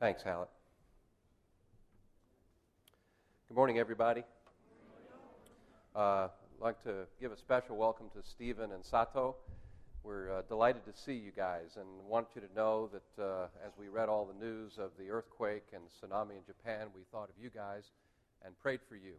Thanks, 0.00 0.24
Hallett. 0.24 0.48
Good 3.48 3.54
morning, 3.54 3.78
everybody. 3.78 4.24
Uh, 5.94 5.98
I'd 5.98 6.28
like 6.60 6.82
to 6.82 7.06
give 7.20 7.30
a 7.30 7.36
special 7.36 7.76
welcome 7.76 8.06
to 8.16 8.28
Stephen 8.28 8.72
and 8.72 8.84
Sato. 8.84 9.36
We're 10.02 10.38
uh, 10.38 10.42
delighted 10.48 10.84
to 10.86 11.00
see 11.00 11.12
you 11.12 11.30
guys 11.30 11.76
and 11.76 11.86
want 12.08 12.26
you 12.34 12.40
to 12.40 12.52
know 12.56 12.90
that 12.92 13.22
uh, 13.22 13.46
as 13.64 13.72
we 13.78 13.86
read 13.86 14.08
all 14.08 14.26
the 14.26 14.44
news 14.44 14.78
of 14.78 14.90
the 14.98 15.10
earthquake 15.10 15.66
and 15.72 15.84
tsunami 15.84 16.32
in 16.32 16.44
Japan, 16.44 16.88
we 16.94 17.02
thought 17.12 17.28
of 17.28 17.36
you 17.40 17.48
guys 17.48 17.84
and 18.44 18.58
prayed 18.58 18.80
for 18.88 18.96
you 18.96 19.14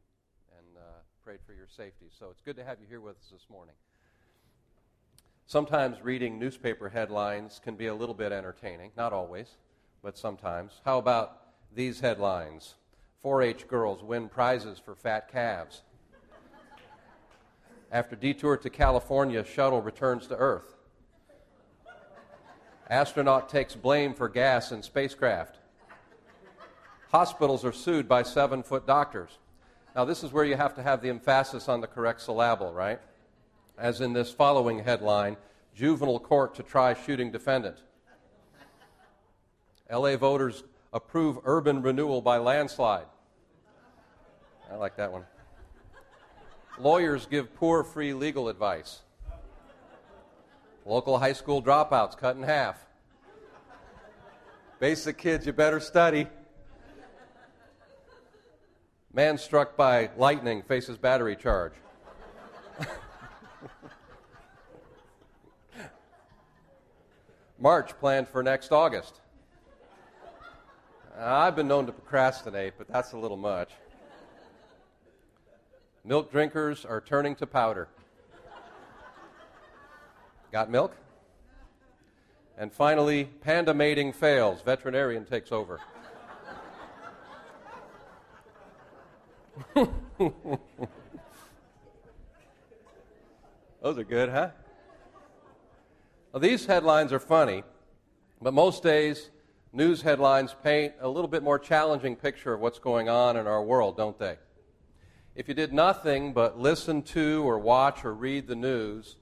and 0.58 0.78
uh, 0.78 0.82
prayed 1.24 1.40
for 1.48 1.54
your 1.54 1.68
safety. 1.70 2.08
So 2.20 2.28
it's 2.32 2.42
good 2.42 2.58
to 2.58 2.66
have 2.66 2.80
you 2.82 2.86
here 2.88 3.02
with 3.02 3.16
us 3.16 3.30
this 3.32 3.46
morning. 3.50 3.76
Sometimes 5.48 6.04
reading 6.04 6.38
newspaper 6.38 6.90
headlines 6.90 7.62
can 7.64 7.76
be 7.76 7.88
a 7.88 7.96
little 7.96 8.16
bit 8.16 8.34
entertaining, 8.34 8.92
not 8.98 9.14
always, 9.14 9.56
but 10.06 10.18
sometimes. 10.20 10.82
How 10.86 11.00
about 11.00 11.42
these 11.74 12.00
headlines? 12.00 12.76
4 13.24 13.42
H 13.42 13.68
girls 13.68 14.04
win 14.04 14.30
prizes 14.30 14.78
for 14.78 14.94
fat 14.94 15.32
calves. 15.32 15.82
After 17.92 18.16
detour 18.16 18.56
to 18.58 18.70
California, 18.70 19.44
shuttle 19.44 19.82
returns 19.82 20.28
to 20.28 20.38
Earth. 20.38 20.76
Astronaut 22.88 23.50
takes 23.50 23.76
blame 23.76 24.14
for 24.14 24.30
gas 24.30 24.72
in 24.72 24.84
spacecraft. 24.84 25.58
Hospitals 27.10 27.66
are 27.66 27.74
sued 27.74 28.08
by 28.08 28.22
seven 28.22 28.62
foot 28.62 28.86
doctors. 28.86 29.40
Now, 29.96 30.06
this 30.06 30.24
is 30.24 30.32
where 30.32 30.46
you 30.46 30.56
have 30.56 30.76
to 30.76 30.84
have 30.84 31.02
the 31.02 31.10
emphasis 31.10 31.68
on 31.68 31.82
the 31.82 31.88
correct 31.88 32.22
syllable, 32.22 32.72
right? 32.72 33.00
As 33.76 34.02
in 34.02 34.14
this 34.14 34.32
following 34.32 34.84
headline 34.84 35.36
Juvenile 35.74 36.20
court 36.20 36.54
to 36.56 36.64
try 36.64 36.94
shooting 36.94 37.32
defendant. 37.32 37.78
LA 39.92 40.18
voters 40.18 40.64
approve 40.94 41.40
urban 41.44 41.82
renewal 41.82 42.22
by 42.22 42.38
landslide. 42.38 43.06
I 44.72 44.76
like 44.76 44.96
that 44.98 45.12
one. 45.12 45.26
Lawyers 46.80 47.26
give 47.26 47.56
poor 47.56 47.84
free 47.84 48.14
legal 48.14 48.50
advice. 48.50 49.02
Local 50.86 51.18
high 51.20 51.34
school 51.34 51.64
dropouts 51.64 52.18
cut 52.18 52.36
in 52.36 52.44
half. 52.44 52.86
Basic 54.80 55.18
kids, 55.18 55.46
you 55.46 55.54
better 55.54 55.80
study. 55.80 56.28
Man 59.14 59.38
struck 59.38 59.78
by 59.78 60.10
lightning 60.18 60.62
faces 60.64 60.98
battery 60.98 61.38
charge. 61.38 61.74
March 67.58 67.98
planned 68.00 68.28
for 68.28 68.44
next 68.44 68.74
August. 68.74 69.22
Uh, 71.18 71.24
I've 71.24 71.56
been 71.56 71.70
known 71.70 71.86
to 71.86 71.94
procrastinate, 71.94 72.74
but 72.78 72.90
that's 72.90 73.14
a 73.14 73.18
little 73.18 73.38
much. 73.38 73.70
Milk 76.04 76.30
drinkers 76.30 76.84
are 76.84 77.00
turning 77.00 77.36
to 77.36 77.48
powder. 77.48 77.88
Got 80.52 80.70
milk? 80.70 80.94
And 82.58 82.72
finally, 82.72 83.30
panda 83.42 83.74
mating 83.74 84.12
fails. 84.12 84.62
Veterinarian 84.62 85.24
takes 85.24 85.54
over. 85.54 85.80
Those 89.74 89.88
are 93.98 94.04
good, 94.04 94.30
huh? 94.30 94.50
Well, 96.34 96.42
these 96.42 96.66
headlines 96.66 97.14
are 97.14 97.20
funny, 97.20 97.64
but 98.42 98.54
most 98.54 98.84
days, 98.84 99.30
news 99.76 100.02
headlines 100.02 100.56
paint 100.64 100.94
a 101.02 101.08
little 101.08 101.28
bit 101.28 101.44
more 101.44 101.60
challenging 101.60 102.16
picture 102.16 102.54
of 102.54 102.62
what's 102.62 102.80
going 102.80 103.10
on 103.10 103.36
in 103.36 103.46
our 103.46 103.62
world, 103.62 103.98
don't 103.98 104.18
they? 104.18 104.38
If 105.36 105.50
you 105.50 105.54
did 105.54 105.74
nothing 105.74 106.32
but 106.32 106.58
listen 106.58 107.02
to 107.04 107.44
or 107.46 107.60
watch 107.60 108.06
or 108.06 108.14
read 108.14 108.48
the 108.48 108.56
news 108.56 109.18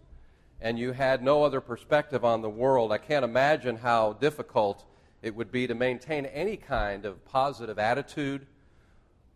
and 0.62 0.78
you 0.78 0.92
had 0.92 1.24
no 1.24 1.44
other 1.44 1.60
perspective 1.60 2.24
on 2.24 2.44
the 2.44 2.50
world, 2.50 2.92
I 2.92 3.00
can't 3.00 3.26
imagine 3.26 3.78
how 3.78 4.14
difficult 4.14 4.86
it 5.24 5.36
would 5.36 5.52
be 5.52 5.66
to 5.66 5.74
maintain 5.74 6.28
any 6.28 6.56
kind 6.56 7.06
of 7.06 7.26
positive 7.26 7.80
attitude 7.80 8.46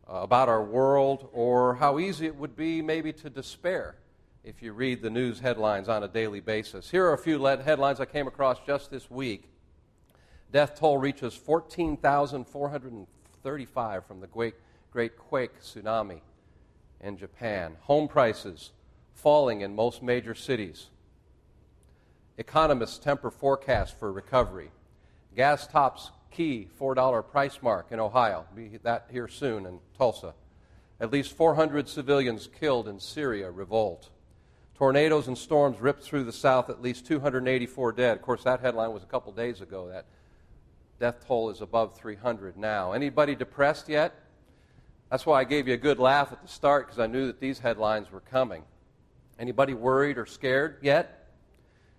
uh, 0.08 0.18
about 0.18 0.50
our 0.50 0.64
world 0.64 1.30
or 1.34 1.76
how 1.76 1.98
easy 1.98 2.28
it 2.28 2.36
would 2.36 2.56
be 2.56 2.84
maybe 2.84 3.12
to 3.14 3.30
despair 3.30 3.96
if 4.44 4.62
you 4.62 4.72
read 4.72 5.02
the 5.02 5.10
news 5.10 5.40
headlines 5.40 5.90
on 5.90 6.04
a 6.04 6.08
daily 6.08 6.42
basis. 6.42 6.92
Here 6.92 7.06
are 7.06 7.14
a 7.14 7.18
few 7.18 7.44
headlines 7.44 8.00
I 8.00 8.06
came 8.06 8.28
across 8.28 8.60
just 8.68 8.92
this 8.92 9.10
week. 9.10 9.50
Death 10.52 10.80
toll 10.80 10.98
reaches 10.98 11.34
14,435 11.34 14.06
from 14.06 14.22
the 14.22 14.28
Great, 14.28 14.54
Great 14.92 15.18
Quake 15.18 15.60
tsunami 15.62 16.22
in 17.02 17.18
Japan. 17.18 17.76
Home 17.82 18.08
prices 18.08 18.72
falling 19.14 19.60
in 19.62 19.76
most 19.76 20.02
major 20.02 20.34
cities. 20.34 20.88
Economists 22.38 22.98
temper 22.98 23.32
forecast 23.32 24.00
for 24.00 24.12
recovery. 24.12 24.72
Gas 25.36 25.68
tops 25.68 26.12
key 26.32 26.68
$4 26.80 27.30
price 27.30 27.60
mark 27.62 27.88
in 27.92 28.00
Ohio. 28.00 28.46
Be 28.56 28.80
that 28.84 29.08
here 29.12 29.28
soon 29.28 29.66
in 29.66 29.80
Tulsa. 29.98 30.34
At 31.00 31.12
least 31.12 31.34
400 31.34 31.90
civilians 31.90 32.48
killed 32.60 32.88
in 32.88 33.00
Syria 33.00 33.52
revolt. 33.52 34.10
Tornadoes 34.76 35.28
and 35.28 35.38
storms 35.38 35.82
ripped 35.82 36.04
through 36.04 36.24
the 36.24 36.32
South, 36.32 36.70
at 36.70 36.82
least 36.82 37.06
284 37.08 37.92
dead. 37.94 38.18
Of 38.18 38.24
course, 38.24 38.44
that 38.44 38.62
headline 38.62 38.94
was 38.94 39.04
a 39.04 39.08
couple 39.08 39.32
days 39.32 39.62
ago. 39.62 39.90
That 39.90 40.06
death 41.00 41.26
toll 41.28 41.50
is 41.50 41.62
above 41.62 41.98
300 41.98 42.58
now. 42.58 42.94
Anybody 42.94 43.36
depressed 43.36 43.90
yet? 43.90 44.14
That's 45.10 45.26
why 45.26 45.40
I 45.40 45.44
gave 45.44 45.68
you 45.68 45.74
a 45.74 45.78
good 45.78 46.00
laugh 46.00 46.32
at 46.32 46.42
the 46.42 46.48
start 46.48 46.88
because 46.88 47.00
I 47.00 47.08
knew 47.08 47.28
that 47.28 47.40
these 47.40 47.60
headlines 47.60 48.12
were 48.12 48.20
coming. 48.20 48.64
Anybody 49.40 49.74
worried 49.74 50.18
or 50.18 50.26
scared 50.26 50.78
yet? 50.82 51.30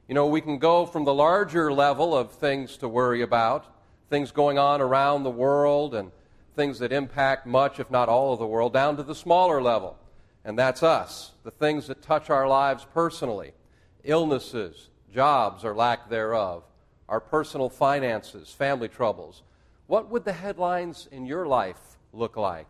You 0.09 0.15
know, 0.15 0.27
we 0.27 0.41
can 0.41 0.59
go 0.59 0.87
from 0.87 1.05
the 1.05 1.15
larger 1.15 1.73
level 1.73 2.17
of 2.17 2.33
things 2.33 2.77
to 2.79 2.89
worry 2.89 3.23
about, 3.23 3.67
things 4.11 4.33
going 4.33 4.59
on 4.59 4.81
around 4.81 5.23
the 5.23 5.31
world 5.31 5.95
and 5.95 6.11
things 6.57 6.81
that 6.81 6.93
impact 6.93 7.47
much, 7.47 7.79
if 7.79 7.91
not 7.91 8.09
all 8.09 8.33
of 8.33 8.39
the 8.39 8.47
world, 8.47 8.73
down 8.73 8.97
to 8.97 9.03
the 9.03 9.15
smaller 9.15 9.63
level. 9.63 9.97
And 10.45 10.59
that's 10.59 10.83
us, 10.83 11.33
the 11.45 11.51
things 11.51 11.87
that 11.87 12.03
touch 12.03 12.31
our 12.31 12.49
lives 12.49 12.87
personally 12.93 13.53
illnesses, 14.05 14.89
jobs 15.13 15.65
or 15.65 15.75
lack 15.75 16.09
thereof, 16.09 16.63
our 17.09 17.21
personal 17.21 17.69
finances, 17.69 18.51
family 18.51 18.89
troubles. 18.89 19.43
What 19.87 20.11
would 20.11 20.25
the 20.25 20.33
headlines 20.33 21.09
in 21.11 21.25
your 21.25 21.47
life 21.47 21.97
look 22.13 22.37
like? 22.37 22.69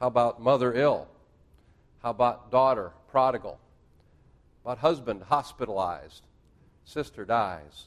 How 0.00 0.08
about 0.08 0.42
mother 0.42 0.74
ill? 0.74 1.08
How 2.02 2.10
about 2.10 2.50
daughter 2.50 2.92
prodigal? 3.08 3.58
About 4.64 4.78
husband 4.78 5.22
hospitalized? 5.22 6.22
Sister 6.84 7.24
dies? 7.24 7.86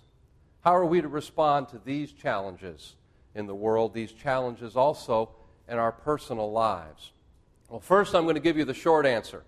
How 0.61 0.75
are 0.75 0.85
we 0.85 1.01
to 1.01 1.07
respond 1.07 1.69
to 1.69 1.81
these 1.83 2.11
challenges 2.11 2.95
in 3.35 3.45
the 3.45 3.55
world, 3.55 3.93
these 3.93 4.11
challenges 4.11 4.75
also 4.75 5.29
in 5.67 5.77
our 5.77 5.91
personal 5.91 6.51
lives? 6.51 7.11
Well, 7.69 7.79
first, 7.79 8.15
I'm 8.15 8.23
going 8.23 8.35
to 8.35 8.41
give 8.41 8.57
you 8.57 8.65
the 8.65 8.73
short 8.73 9.05
answer, 9.05 9.43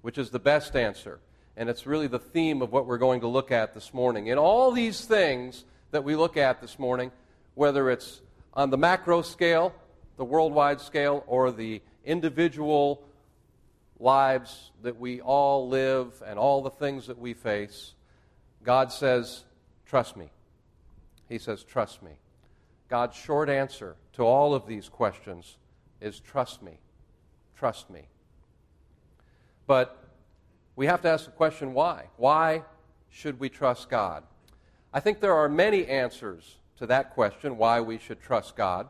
which 0.00 0.18
is 0.18 0.30
the 0.30 0.40
best 0.40 0.74
answer. 0.74 1.20
And 1.56 1.68
it's 1.68 1.86
really 1.86 2.06
the 2.06 2.18
theme 2.18 2.62
of 2.62 2.72
what 2.72 2.86
we're 2.86 2.98
going 2.98 3.20
to 3.20 3.28
look 3.28 3.50
at 3.50 3.74
this 3.74 3.92
morning. 3.92 4.28
In 4.28 4.38
all 4.38 4.72
these 4.72 5.04
things 5.04 5.64
that 5.90 6.04
we 6.04 6.16
look 6.16 6.36
at 6.36 6.60
this 6.60 6.78
morning, 6.78 7.12
whether 7.54 7.90
it's 7.90 8.20
on 8.54 8.70
the 8.70 8.78
macro 8.78 9.22
scale, 9.22 9.74
the 10.16 10.24
worldwide 10.24 10.80
scale, 10.80 11.24
or 11.26 11.50
the 11.50 11.82
individual 12.04 13.02
lives 14.00 14.70
that 14.82 14.98
we 14.98 15.20
all 15.20 15.68
live 15.68 16.22
and 16.26 16.38
all 16.38 16.62
the 16.62 16.70
things 16.70 17.06
that 17.06 17.18
we 17.18 17.34
face, 17.34 17.94
God 18.62 18.92
says, 18.92 19.44
Trust 19.86 20.16
me. 20.16 20.30
He 21.28 21.38
says, 21.38 21.62
Trust 21.64 22.02
me. 22.02 22.12
God's 22.88 23.16
short 23.16 23.48
answer 23.48 23.96
to 24.14 24.22
all 24.22 24.54
of 24.54 24.66
these 24.66 24.88
questions 24.88 25.56
is 26.00 26.20
trust 26.20 26.62
me. 26.62 26.78
Trust 27.56 27.88
me. 27.90 28.02
But 29.66 30.01
we 30.76 30.86
have 30.86 31.02
to 31.02 31.08
ask 31.08 31.26
the 31.26 31.30
question 31.30 31.74
why? 31.74 32.08
Why 32.16 32.62
should 33.10 33.38
we 33.38 33.48
trust 33.48 33.90
God? 33.90 34.24
I 34.92 35.00
think 35.00 35.20
there 35.20 35.34
are 35.34 35.48
many 35.48 35.86
answers 35.86 36.56
to 36.78 36.86
that 36.86 37.14
question, 37.14 37.56
why 37.56 37.80
we 37.80 37.98
should 37.98 38.20
trust 38.20 38.56
God. 38.56 38.88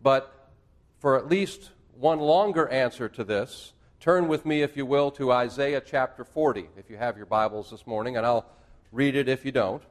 But 0.00 0.50
for 0.98 1.16
at 1.16 1.28
least 1.28 1.70
one 1.96 2.18
longer 2.18 2.68
answer 2.68 3.08
to 3.10 3.24
this, 3.24 3.72
turn 4.00 4.28
with 4.28 4.44
me, 4.44 4.62
if 4.62 4.76
you 4.76 4.84
will, 4.84 5.10
to 5.12 5.32
Isaiah 5.32 5.80
chapter 5.80 6.24
40, 6.24 6.68
if 6.76 6.90
you 6.90 6.96
have 6.96 7.16
your 7.16 7.26
Bibles 7.26 7.70
this 7.70 7.86
morning, 7.86 8.16
and 8.16 8.26
I'll 8.26 8.46
read 8.92 9.14
it 9.14 9.28
if 9.28 9.44
you 9.44 9.52
don't. 9.52 9.82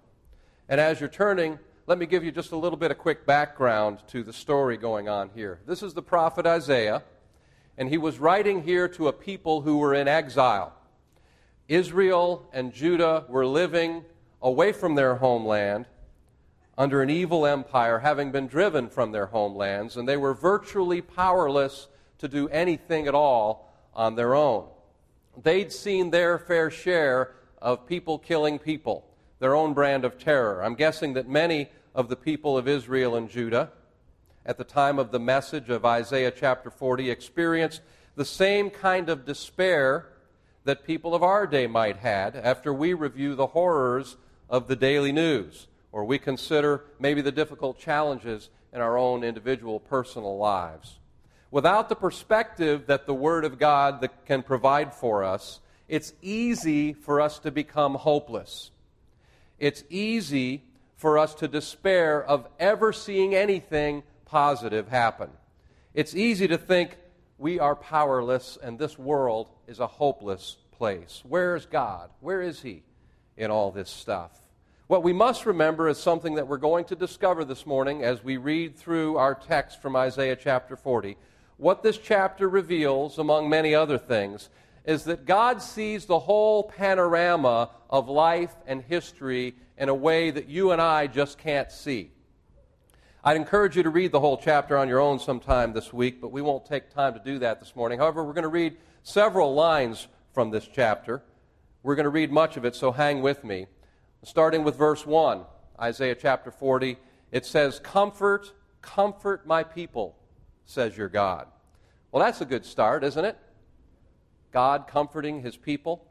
And 0.69 0.81
as 0.81 0.99
you're 0.99 1.09
turning, 1.09 1.59
let 1.85 1.97
me 1.97 2.05
give 2.05 2.23
you 2.23 2.31
just 2.31 2.51
a 2.51 2.57
little 2.57 2.77
bit 2.77 2.91
of 2.91 2.97
quick 2.97 3.25
background 3.25 3.99
to 4.07 4.23
the 4.23 4.33
story 4.33 4.75
going 4.75 5.07
on 5.07 5.29
here. 5.33 5.59
This 5.65 5.81
is 5.81 5.93
the 5.93 6.01
prophet 6.01 6.45
Isaiah, 6.45 7.03
and 7.77 7.87
he 7.87 7.97
was 7.97 8.19
writing 8.19 8.63
here 8.63 8.87
to 8.89 9.07
a 9.07 9.13
people 9.13 9.61
who 9.61 9.77
were 9.77 9.93
in 9.93 10.07
exile. 10.07 10.73
Israel 11.67 12.47
and 12.53 12.73
Judah 12.73 13.25
were 13.27 13.45
living 13.45 14.05
away 14.41 14.71
from 14.71 14.95
their 14.95 15.15
homeland 15.15 15.85
under 16.77 17.01
an 17.01 17.09
evil 17.09 17.45
empire, 17.45 17.99
having 17.99 18.31
been 18.31 18.47
driven 18.47 18.89
from 18.89 19.11
their 19.11 19.25
homelands, 19.27 19.97
and 19.97 20.07
they 20.07 20.17
were 20.17 20.33
virtually 20.33 21.01
powerless 21.01 21.87
to 22.19 22.27
do 22.27 22.47
anything 22.49 23.07
at 23.07 23.15
all 23.15 23.73
on 23.93 24.15
their 24.15 24.35
own. 24.35 24.67
They'd 25.41 25.71
seen 25.71 26.11
their 26.11 26.37
fair 26.37 26.69
share 26.69 27.33
of 27.61 27.87
people 27.87 28.19
killing 28.19 28.59
people, 28.59 29.05
their 29.39 29.55
own 29.55 29.73
brand 29.73 30.05
of 30.05 30.19
terror. 30.19 30.63
I'm 30.63 30.75
guessing 30.75 31.13
that 31.13 31.27
many 31.27 31.69
of 31.95 32.09
the 32.09 32.15
people 32.15 32.57
of 32.57 32.67
Israel 32.67 33.15
and 33.15 33.29
Judah 33.29 33.71
at 34.45 34.57
the 34.57 34.63
time 34.63 34.99
of 34.99 35.11
the 35.11 35.19
message 35.19 35.69
of 35.69 35.83
Isaiah 35.83 36.31
chapter 36.31 36.69
40 36.69 37.09
experienced 37.09 37.81
the 38.15 38.25
same 38.25 38.69
kind 38.69 39.09
of 39.09 39.25
despair 39.25 40.07
that 40.67 40.83
people 40.83 41.15
of 41.15 41.23
our 41.23 41.47
day 41.47 41.65
might 41.65 41.95
had 41.95 42.35
after 42.35 42.73
we 42.73 42.93
review 42.93 43.35
the 43.35 43.47
horrors 43.47 44.17
of 44.49 44.67
the 44.67 44.75
daily 44.75 45.13
news 45.13 45.67
or 45.93 46.03
we 46.03 46.19
consider 46.19 46.83
maybe 46.99 47.21
the 47.21 47.31
difficult 47.31 47.79
challenges 47.79 48.49
in 48.73 48.81
our 48.81 48.97
own 48.97 49.23
individual 49.23 49.79
personal 49.79 50.37
lives. 50.37 50.99
Without 51.51 51.87
the 51.87 51.95
perspective 51.95 52.85
that 52.87 53.05
the 53.05 53.13
Word 53.13 53.45
of 53.45 53.57
God 53.57 54.09
can 54.25 54.43
provide 54.43 54.93
for 54.93 55.23
us, 55.23 55.61
it's 55.87 56.11
easy 56.21 56.91
for 56.91 57.21
us 57.21 57.39
to 57.39 57.49
become 57.49 57.95
hopeless. 57.95 58.71
It's 59.59 59.85
easy 59.89 60.63
for 60.97 61.17
us 61.17 61.33
to 61.35 61.47
despair 61.47 62.21
of 62.21 62.45
ever 62.59 62.91
seeing 62.91 63.33
anything 63.33 64.03
positive 64.25 64.89
happen. 64.89 65.29
It's 65.93 66.13
easy 66.13 66.45
to 66.49 66.57
think 66.57 66.97
we 67.37 67.59
are 67.59 67.75
powerless 67.75 68.57
and 68.61 68.79
this 68.79 68.97
world 68.97 69.49
is 69.67 69.79
a 69.79 69.87
hopeless 69.87 70.57
place. 70.71 71.23
Where 71.27 71.55
is 71.55 71.65
God? 71.65 72.09
Where 72.19 72.41
is 72.41 72.61
He 72.61 72.83
in 73.35 73.51
all 73.51 73.71
this 73.71 73.89
stuff? 73.89 74.31
What 74.87 75.03
we 75.03 75.13
must 75.13 75.45
remember 75.45 75.89
is 75.89 75.97
something 75.97 76.35
that 76.35 76.47
we're 76.47 76.57
going 76.57 76.85
to 76.85 76.95
discover 76.95 77.43
this 77.43 77.65
morning 77.65 78.03
as 78.03 78.23
we 78.23 78.37
read 78.37 78.77
through 78.77 79.17
our 79.17 79.35
text 79.35 79.81
from 79.81 79.95
Isaiah 79.95 80.37
chapter 80.37 80.75
40. 80.75 81.17
What 81.57 81.83
this 81.83 81.97
chapter 81.97 82.47
reveals, 82.47 83.17
among 83.17 83.49
many 83.49 83.75
other 83.75 83.97
things, 83.97 84.49
is 84.85 85.03
that 85.03 85.25
God 85.25 85.61
sees 85.61 86.05
the 86.05 86.19
whole 86.19 86.63
panorama 86.63 87.69
of 87.89 88.07
life 88.07 88.55
and 88.65 88.81
history 88.81 89.55
in 89.77 89.89
a 89.89 89.93
way 89.93 90.31
that 90.31 90.47
you 90.47 90.71
and 90.71 90.81
I 90.81 91.07
just 91.07 91.37
can't 91.37 91.71
see. 91.71 92.11
I'd 93.23 93.35
encourage 93.35 93.75
you 93.75 93.83
to 93.83 93.89
read 93.89 94.11
the 94.11 94.19
whole 94.19 94.37
chapter 94.37 94.77
on 94.77 94.87
your 94.87 94.99
own 94.99 95.19
sometime 95.19 95.73
this 95.73 95.91
week, 95.91 96.21
but 96.21 96.31
we 96.31 96.41
won't 96.41 96.65
take 96.65 96.91
time 96.91 97.13
to 97.13 97.19
do 97.19 97.39
that 97.39 97.59
this 97.59 97.75
morning. 97.75 97.97
However, 97.99 98.23
we're 98.23 98.33
going 98.33 98.43
to 98.43 98.47
read 98.47 98.77
several 99.01 99.55
lines 99.55 100.07
from 100.33 100.51
this 100.51 100.69
chapter. 100.71 101.23
We're 101.81 101.95
going 101.95 102.05
to 102.05 102.11
read 102.11 102.31
much 102.31 102.57
of 102.57 102.65
it, 102.65 102.75
so 102.75 102.91
hang 102.91 103.21
with 103.21 103.43
me. 103.43 103.65
Starting 104.23 104.63
with 104.63 104.75
verse 104.75 105.05
1, 105.05 105.41
Isaiah 105.81 106.15
chapter 106.15 106.51
40, 106.51 106.97
it 107.31 107.45
says, 107.45 107.79
Comfort, 107.79 108.53
comfort 108.81 109.47
my 109.47 109.63
people, 109.63 110.15
says 110.65 110.95
your 110.95 111.09
God. 111.09 111.47
Well, 112.11 112.23
that's 112.23 112.41
a 112.41 112.45
good 112.45 112.65
start, 112.65 113.03
isn't 113.03 113.25
it? 113.25 113.37
God 114.51 114.87
comforting 114.87 115.41
his 115.41 115.57
people. 115.57 116.05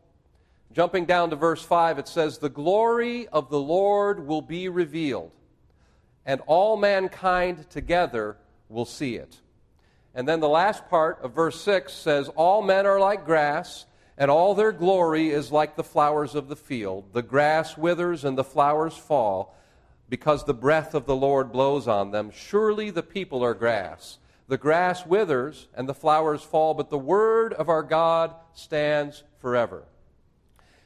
Jumping 0.73 1.05
down 1.05 1.31
to 1.31 1.37
verse 1.37 1.63
5, 1.63 2.01
it 2.01 2.09
says, 2.09 2.39
The 2.39 2.49
glory 2.49 3.29
of 3.29 3.49
the 3.49 3.61
Lord 3.61 4.27
will 4.27 4.43
be 4.43 4.69
revealed 4.69 5.31
and 6.27 6.43
all 6.47 6.77
mankind 6.77 7.71
together 7.71 8.37
will 8.69 8.85
see 8.85 9.15
it. 9.15 9.39
And 10.15 10.27
then 10.27 10.41
the 10.41 10.49
last 10.49 10.89
part 10.89 11.21
of 11.23 11.35
verse 11.35 11.61
6 11.61 11.93
says, 11.93 12.29
All 12.31 12.63
men 12.63 12.85
are 12.85 12.99
like 12.99 13.25
grass, 13.25 13.87
and 14.19 14.31
all 14.31 14.55
their 14.55 14.73
glory 14.73 15.31
is 15.31 15.53
like 15.53 15.77
the 15.77 15.85
flowers 15.85 16.35
of 16.35 16.49
the 16.49 16.57
field. 16.57 17.13
The 17.13 17.23
grass 17.23 17.79
withers 17.79 18.25
and 18.25 18.37
the 18.37 18.45
flowers 18.45 18.97
fall, 18.97 19.55
because 20.09 20.45
the 20.45 20.55
breath 20.55 20.95
of 20.95 21.07
the 21.07 21.17
Lord 21.17 21.53
blows 21.53 21.87
on 21.87 22.11
them. 22.11 22.31
Surely 22.35 22.91
the 22.91 23.03
people 23.03 23.45
are 23.45 23.55
grass. 23.55 24.19
The 24.49 24.59
grass 24.59 25.07
withers 25.07 25.69
and 25.75 25.89
the 25.89 25.95
flowers 25.95 26.43
fall, 26.43 26.75
but 26.75 26.91
the 26.91 26.99
word 26.99 27.53
of 27.53 27.69
our 27.69 27.83
God 27.83 28.35
stands 28.55 29.23
forever. 29.39 29.85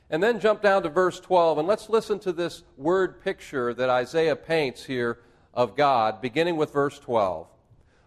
And 0.09 0.23
then 0.23 0.41
jump 0.41 0.61
down 0.61 0.83
to 0.83 0.89
verse 0.89 1.21
12, 1.21 1.59
and 1.59 1.69
let's 1.69 1.89
listen 1.89 2.19
to 2.21 2.33
this 2.33 2.65
word 2.77 3.23
picture 3.23 3.73
that 3.75 3.89
Isaiah 3.89 4.35
paints 4.35 4.85
here 4.85 5.21
of 5.55 5.77
God, 5.77 6.21
beginning 6.21 6.57
with 6.57 6.73
verse 6.73 6.99
12. 6.99 7.47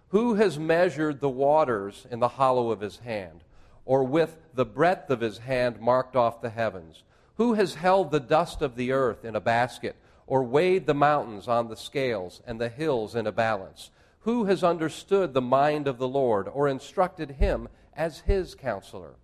Who 0.10 0.36
has 0.36 0.60
measured 0.60 1.20
the 1.20 1.30
waters 1.30 2.06
in 2.12 2.20
the 2.20 2.28
hollow 2.28 2.72
of 2.72 2.80
his 2.80 2.98
hand, 2.98 3.44
or 3.86 4.04
with 4.04 4.38
the 4.54 4.66
breadth 4.66 5.10
of 5.10 5.22
his 5.22 5.40
hand 5.40 5.80
marked 5.80 6.16
off 6.16 6.42
the 6.42 6.50
heavens? 6.50 7.04
Who 7.38 7.54
has 7.54 7.76
held 7.76 8.12
the 8.12 8.20
dust 8.20 8.62
of 8.62 8.76
the 8.76 8.92
earth 8.92 9.26
in 9.26 9.36
a 9.36 9.42
basket, 9.42 9.96
or 10.28 10.44
weighed 10.44 10.86
the 10.86 10.94
mountains 10.94 11.48
on 11.48 11.68
the 11.68 11.76
scales 11.76 12.42
and 12.46 12.62
the 12.62 12.70
hills 12.70 13.16
in 13.16 13.28
a 13.28 13.32
balance? 13.32 13.90
Who 14.20 14.46
has 14.46 14.64
understood 14.64 15.34
the 15.34 15.42
mind 15.42 15.88
of 15.88 15.98
the 15.98 16.08
Lord, 16.08 16.48
or 16.48 16.68
instructed 16.68 17.32
him 17.32 17.68
as 17.96 18.20
his 18.20 18.56
counselor? 18.56 19.16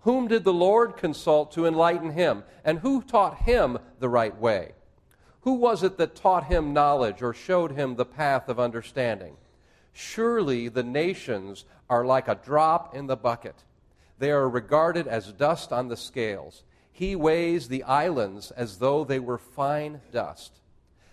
Whom 0.00 0.28
did 0.28 0.44
the 0.44 0.52
Lord 0.52 0.96
consult 0.96 1.52
to 1.52 1.66
enlighten 1.66 2.12
him? 2.12 2.44
And 2.64 2.78
who 2.78 3.02
taught 3.02 3.42
him 3.42 3.78
the 3.98 4.08
right 4.08 4.36
way? 4.38 4.72
Who 5.42 5.54
was 5.54 5.82
it 5.82 5.96
that 5.96 6.14
taught 6.14 6.44
him 6.44 6.72
knowledge 6.72 7.22
or 7.22 7.32
showed 7.32 7.72
him 7.72 7.96
the 7.96 8.04
path 8.04 8.48
of 8.48 8.60
understanding? 8.60 9.36
Surely 9.92 10.68
the 10.68 10.82
nations 10.82 11.64
are 11.88 12.04
like 12.04 12.28
a 12.28 12.34
drop 12.34 12.94
in 12.94 13.06
the 13.06 13.16
bucket. 13.16 13.64
They 14.18 14.30
are 14.30 14.48
regarded 14.48 15.06
as 15.06 15.32
dust 15.32 15.72
on 15.72 15.88
the 15.88 15.96
scales. 15.96 16.62
He 16.92 17.16
weighs 17.16 17.68
the 17.68 17.82
islands 17.84 18.50
as 18.50 18.78
though 18.78 19.02
they 19.02 19.18
were 19.18 19.38
fine 19.38 20.02
dust. 20.12 20.60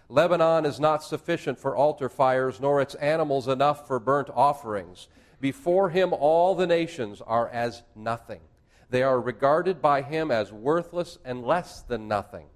Lebanon 0.10 0.66
is 0.66 0.80
not 0.80 1.04
sufficient 1.04 1.58
for 1.58 1.76
altar 1.76 2.10
fires, 2.10 2.60
nor 2.60 2.82
its 2.82 2.96
animals 2.96 3.48
enough 3.48 3.88
for 3.88 4.00
burnt 4.00 4.30
offerings. 4.34 5.08
Before 5.40 5.90
him, 5.90 6.14
all 6.14 6.56
the 6.56 6.68
nations 6.68 7.22
are 7.22 7.48
as 7.50 7.84
nothing. 7.96 8.42
They 8.90 9.04
are 9.04 9.20
regarded 9.20 9.82
by 9.82 10.02
him 10.02 10.32
as 10.32 10.52
worthless 10.52 11.18
and 11.24 11.46
less 11.46 11.82
than 11.82 12.08
nothing. 12.08 12.48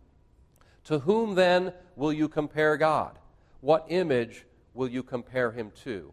To 0.86 1.00
whom 1.00 1.36
then 1.36 1.74
will 1.96 2.14
you 2.14 2.28
compare 2.28 2.78
God? 2.78 3.18
What 3.62 3.86
image 3.90 4.46
will 4.74 4.88
you 4.88 5.04
compare 5.04 5.52
him 5.52 5.72
to? 5.84 6.12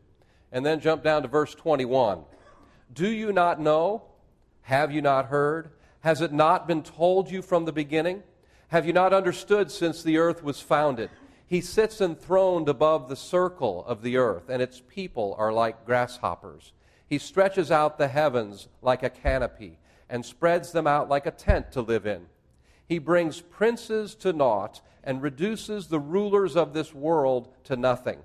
And 0.53 0.65
then 0.65 0.81
jump 0.81 1.03
down 1.03 1.23
to 1.23 1.29
verse 1.29 1.55
21. 1.55 2.21
Do 2.93 3.09
you 3.09 3.33
not 3.33 3.61
know? 3.61 4.03
Have 4.63 4.93
you 4.93 5.03
not 5.03 5.27
heard? 5.27 5.71
Has 6.01 6.21
it 6.21 6.33
not 6.33 6.67
been 6.67 6.83
told 6.83 7.31
you 7.31 7.43
from 7.43 7.65
the 7.65 7.73
beginning? 7.73 8.23
Have 8.69 8.87
you 8.87 8.93
not 8.93 9.13
understood 9.13 9.71
since 9.71 10.03
the 10.03 10.19
earth 10.19 10.43
was 10.43 10.61
founded? 10.61 11.11
He 11.47 11.63
sits 11.63 12.01
enthroned 12.01 12.69
above 12.69 13.09
the 13.09 13.17
circle 13.17 13.85
of 13.87 14.03
the 14.03 14.19
earth, 14.19 14.51
and 14.51 14.61
its 14.61 14.83
people 14.87 15.35
are 15.39 15.53
like 15.53 15.87
grasshoppers. 15.87 16.73
He 17.09 17.17
stretches 17.17 17.71
out 17.71 17.97
the 17.97 18.09
heavens 18.09 18.69
like 18.83 19.03
a 19.03 19.09
canopy 19.09 19.79
and 20.11 20.25
spreads 20.25 20.73
them 20.73 20.87
out 20.87 21.09
like 21.09 21.25
a 21.25 21.31
tent 21.31 21.73
to 21.73 21.81
live 21.81 22.07
in. 22.07 22.27
He 22.89 22.99
brings 22.99 23.41
princes 23.41 24.15
to 24.17 24.33
naught 24.33 24.81
and 25.05 25.23
reduces 25.23 25.89
the 25.89 26.01
rulers 26.01 26.57
of 26.57 26.73
this 26.73 26.95
world 26.95 27.49
to 27.65 27.77
nothing. 27.77 28.21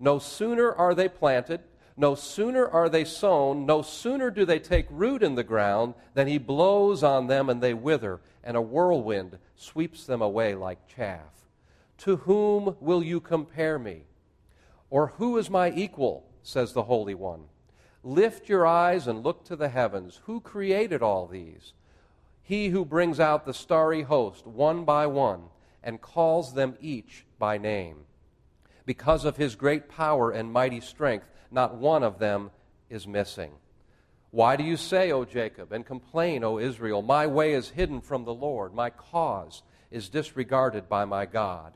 No 0.00 0.18
sooner 0.18 0.72
are 0.72 0.94
they 0.94 1.08
planted, 1.08 1.60
no 1.98 2.14
sooner 2.14 2.66
are 2.66 2.88
they 2.88 3.04
sown, 3.04 3.66
no 3.66 3.82
sooner 3.82 4.30
do 4.30 4.44
they 4.44 4.58
take 4.58 4.86
root 4.90 5.22
in 5.22 5.34
the 5.34 5.44
ground 5.44 5.94
than 6.14 6.26
he 6.26 6.38
blows 6.38 7.02
on 7.02 7.26
them 7.26 7.48
and 7.48 7.62
they 7.62 7.74
wither, 7.74 8.20
and 8.42 8.56
a 8.56 8.62
whirlwind 8.62 9.38
sweeps 9.54 10.04
them 10.04 10.22
away 10.22 10.54
like 10.54 10.88
chaff. 10.88 11.46
To 11.98 12.16
whom 12.16 12.76
will 12.80 13.02
you 13.02 13.20
compare 13.20 13.78
me? 13.78 14.04
Or 14.90 15.08
who 15.08 15.36
is 15.38 15.50
my 15.50 15.70
equal? 15.70 16.26
says 16.42 16.72
the 16.72 16.84
Holy 16.84 17.14
One. 17.14 17.44
Lift 18.02 18.48
your 18.48 18.66
eyes 18.66 19.06
and 19.06 19.24
look 19.24 19.44
to 19.46 19.56
the 19.56 19.68
heavens. 19.68 20.20
Who 20.24 20.40
created 20.40 21.02
all 21.02 21.26
these? 21.26 21.72
He 22.46 22.68
who 22.68 22.84
brings 22.84 23.18
out 23.18 23.44
the 23.44 23.52
starry 23.52 24.02
host 24.02 24.46
one 24.46 24.84
by 24.84 25.08
one 25.08 25.46
and 25.82 26.00
calls 26.00 26.54
them 26.54 26.76
each 26.80 27.26
by 27.40 27.58
name. 27.58 28.04
Because 28.84 29.24
of 29.24 29.36
his 29.36 29.56
great 29.56 29.88
power 29.88 30.30
and 30.30 30.52
mighty 30.52 30.80
strength, 30.80 31.28
not 31.50 31.74
one 31.74 32.04
of 32.04 32.20
them 32.20 32.52
is 32.88 33.04
missing. 33.04 33.50
Why 34.30 34.54
do 34.54 34.62
you 34.62 34.76
say, 34.76 35.10
O 35.10 35.24
Jacob, 35.24 35.72
and 35.72 35.84
complain, 35.84 36.44
O 36.44 36.60
Israel, 36.60 37.02
my 37.02 37.26
way 37.26 37.52
is 37.52 37.70
hidden 37.70 38.00
from 38.00 38.24
the 38.24 38.34
Lord, 38.34 38.72
my 38.72 38.90
cause 38.90 39.64
is 39.90 40.08
disregarded 40.08 40.88
by 40.88 41.04
my 41.04 41.26
God? 41.26 41.72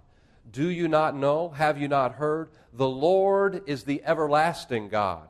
Do 0.48 0.68
you 0.68 0.86
not 0.86 1.16
know? 1.16 1.48
Have 1.48 1.78
you 1.78 1.88
not 1.88 2.14
heard? 2.14 2.48
The 2.72 2.88
Lord 2.88 3.64
is 3.66 3.82
the 3.82 4.04
everlasting 4.04 4.88
God, 4.88 5.28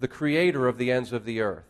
the 0.00 0.08
creator 0.08 0.66
of 0.66 0.76
the 0.76 0.90
ends 0.90 1.12
of 1.12 1.24
the 1.24 1.40
earth. 1.40 1.69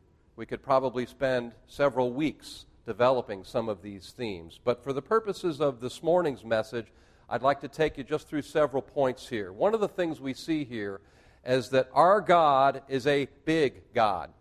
We 0.41 0.47
could 0.47 0.63
probably 0.63 1.05
spend 1.05 1.51
several 1.67 2.11
weeks 2.13 2.65
developing 2.87 3.43
some 3.43 3.69
of 3.69 3.83
these 3.83 4.09
themes. 4.09 4.59
But 4.63 4.83
for 4.83 4.91
the 4.91 4.99
purposes 4.99 5.61
of 5.61 5.81
this 5.81 6.01
morning's 6.01 6.43
message, 6.43 6.87
I'd 7.29 7.43
like 7.43 7.61
to 7.61 7.67
take 7.67 7.95
you 7.95 8.03
just 8.03 8.27
through 8.27 8.41
several 8.41 8.81
points 8.81 9.29
here. 9.29 9.53
One 9.53 9.75
of 9.75 9.81
the 9.81 9.87
things 9.87 10.19
we 10.19 10.33
see 10.33 10.63
here 10.65 10.99
is 11.45 11.69
that 11.69 11.91
our 11.93 12.21
God 12.21 12.81
is 12.87 13.05
a 13.05 13.27
big 13.45 13.93
God. 13.93 14.31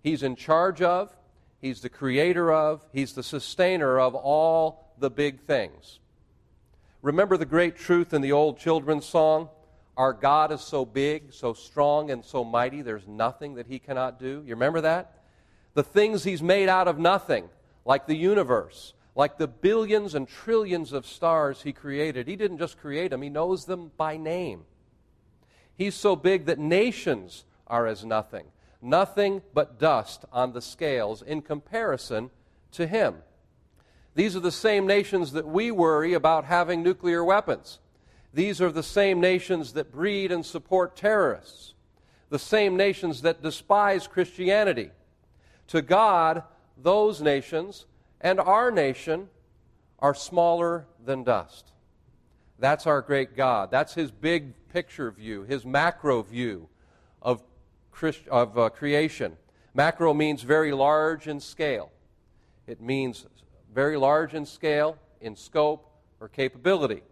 He's 0.00 0.22
in 0.22 0.36
charge 0.36 0.80
of, 0.80 1.12
He's 1.60 1.80
the 1.80 1.88
creator 1.88 2.52
of, 2.52 2.86
He's 2.92 3.14
the 3.14 3.24
sustainer 3.24 3.98
of 3.98 4.14
all 4.14 4.92
the 4.98 5.10
big 5.10 5.40
things. 5.40 5.98
Remember 7.02 7.36
the 7.36 7.44
great 7.44 7.74
truth 7.74 8.14
in 8.14 8.22
the 8.22 8.30
old 8.30 8.60
children's 8.60 9.06
song? 9.06 9.48
Our 9.96 10.12
God 10.12 10.50
is 10.50 10.60
so 10.60 10.84
big, 10.84 11.32
so 11.32 11.52
strong, 11.52 12.10
and 12.10 12.24
so 12.24 12.42
mighty, 12.42 12.82
there's 12.82 13.06
nothing 13.06 13.54
that 13.54 13.66
He 13.66 13.78
cannot 13.78 14.18
do. 14.18 14.42
You 14.44 14.54
remember 14.54 14.80
that? 14.80 15.22
The 15.74 15.84
things 15.84 16.24
He's 16.24 16.42
made 16.42 16.68
out 16.68 16.88
of 16.88 16.98
nothing, 16.98 17.48
like 17.84 18.06
the 18.06 18.16
universe, 18.16 18.94
like 19.14 19.38
the 19.38 19.46
billions 19.46 20.14
and 20.14 20.28
trillions 20.28 20.92
of 20.92 21.06
stars 21.06 21.62
He 21.62 21.72
created. 21.72 22.26
He 22.26 22.34
didn't 22.34 22.58
just 22.58 22.78
create 22.78 23.10
them, 23.10 23.22
He 23.22 23.28
knows 23.28 23.66
them 23.66 23.92
by 23.96 24.16
name. 24.16 24.64
He's 25.76 25.94
so 25.94 26.16
big 26.16 26.46
that 26.46 26.58
nations 26.58 27.44
are 27.66 27.86
as 27.86 28.04
nothing, 28.04 28.46
nothing 28.82 29.42
but 29.52 29.78
dust 29.78 30.24
on 30.32 30.52
the 30.52 30.60
scales 30.60 31.22
in 31.22 31.40
comparison 31.40 32.30
to 32.72 32.86
Him. 32.86 33.16
These 34.16 34.34
are 34.36 34.40
the 34.40 34.52
same 34.52 34.86
nations 34.86 35.32
that 35.32 35.46
we 35.46 35.70
worry 35.70 36.14
about 36.14 36.44
having 36.44 36.82
nuclear 36.82 37.24
weapons. 37.24 37.78
These 38.34 38.60
are 38.60 38.72
the 38.72 38.82
same 38.82 39.20
nations 39.20 39.74
that 39.74 39.92
breed 39.92 40.32
and 40.32 40.44
support 40.44 40.96
terrorists, 40.96 41.74
the 42.30 42.38
same 42.38 42.76
nations 42.76 43.22
that 43.22 43.42
despise 43.42 44.08
Christianity. 44.08 44.90
To 45.68 45.80
God, 45.80 46.42
those 46.76 47.22
nations 47.22 47.86
and 48.20 48.40
our 48.40 48.72
nation 48.72 49.28
are 50.00 50.16
smaller 50.16 50.86
than 51.04 51.22
dust. 51.22 51.70
That's 52.58 52.88
our 52.88 53.02
great 53.02 53.36
God. 53.36 53.70
That's 53.70 53.94
his 53.94 54.10
big 54.10 54.52
picture 54.68 55.12
view, 55.12 55.44
his 55.44 55.64
macro 55.64 56.22
view 56.22 56.68
of, 57.22 57.40
Christ, 57.92 58.26
of 58.28 58.58
uh, 58.58 58.68
creation. 58.70 59.36
Macro 59.74 60.12
means 60.12 60.42
very 60.42 60.72
large 60.72 61.28
in 61.28 61.38
scale. 61.38 61.92
It 62.66 62.80
means 62.80 63.26
very 63.72 63.96
large 63.96 64.34
in 64.34 64.44
scale, 64.44 64.98
in 65.20 65.36
scope, 65.36 65.88
or 66.20 66.28
capability. 66.28 67.02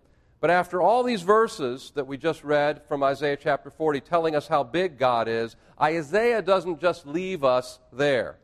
But 0.42 0.50
after 0.50 0.82
all 0.82 1.04
these 1.04 1.22
verses 1.22 1.92
that 1.94 2.08
we 2.08 2.16
just 2.16 2.42
read 2.42 2.82
from 2.88 3.04
Isaiah 3.04 3.36
chapter 3.36 3.70
40 3.70 4.00
telling 4.00 4.34
us 4.34 4.48
how 4.48 4.64
big 4.64 4.98
God 4.98 5.28
is, 5.28 5.54
Isaiah 5.80 6.42
doesn't 6.42 6.80
just 6.80 7.06
leave 7.06 7.44
us 7.44 7.78
there. 7.92 8.38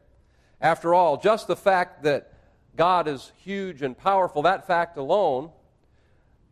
After 0.61 0.95
all, 0.95 1.17
just 1.17 1.49
the 1.49 1.57
fact 1.57 2.05
that 2.05 2.33
God 2.77 3.09
is 3.09 3.33
huge 3.43 3.83
and 3.83 3.99
powerful, 3.99 4.43
that 4.43 4.65
fact 4.65 4.97
alone, 4.97 5.51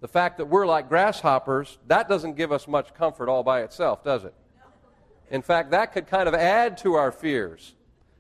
the 0.01 0.09
fact 0.09 0.39
that 0.39 0.47
we're 0.47 0.67
like 0.67 0.89
grasshoppers, 0.89 1.79
that 1.87 2.09
doesn't 2.09 2.37
give 2.37 2.51
us 2.51 2.67
much 2.67 2.93
comfort 2.93 3.29
all 3.29 3.45
by 3.45 3.63
itself, 3.63 4.03
does 4.03 4.25
it? 4.25 4.35
In 5.31 5.43
fact, 5.43 5.71
that 5.71 5.93
could 5.93 6.09
kind 6.09 6.29
of 6.29 6.35
add 6.35 6.77
to 6.79 6.95
our 6.95 7.13
fears. 7.13 7.77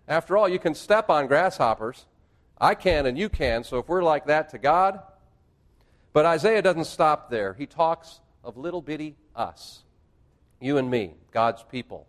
After 0.07 0.37
all, 0.37 0.49
you 0.49 0.61
can 0.61 0.77
step 0.77 1.11
on 1.11 1.27
grasshoppers. 1.27 2.07
I 2.61 2.77
can 2.77 3.05
and 3.05 3.19
you 3.19 3.29
can. 3.29 3.65
So 3.65 3.79
if 3.79 3.89
we're 3.89 4.05
like 4.05 4.27
that 4.27 4.51
to 4.51 4.59
God, 4.59 5.01
but 6.17 6.25
Isaiah 6.25 6.63
doesn't 6.63 6.87
stop 6.87 7.29
there. 7.29 7.53
He 7.53 7.67
talks 7.67 8.23
of 8.43 8.57
little 8.57 8.81
bitty 8.81 9.17
us, 9.35 9.83
you 10.63 10.79
and 10.79 10.91
me, 10.91 11.13
God's 11.31 11.63
people, 11.63 12.07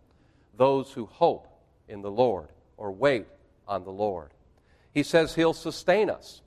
those 0.56 0.90
who 0.92 1.04
hope 1.04 1.46
in 1.88 2.00
the 2.00 2.10
Lord 2.10 2.48
or 2.78 2.90
wait 2.90 3.26
on 3.66 3.84
the 3.84 3.90
Lord. 3.90 4.30
He 4.94 5.02
says 5.02 5.34
he'll 5.34 5.52
sustain 5.52 6.08
us. 6.08 6.40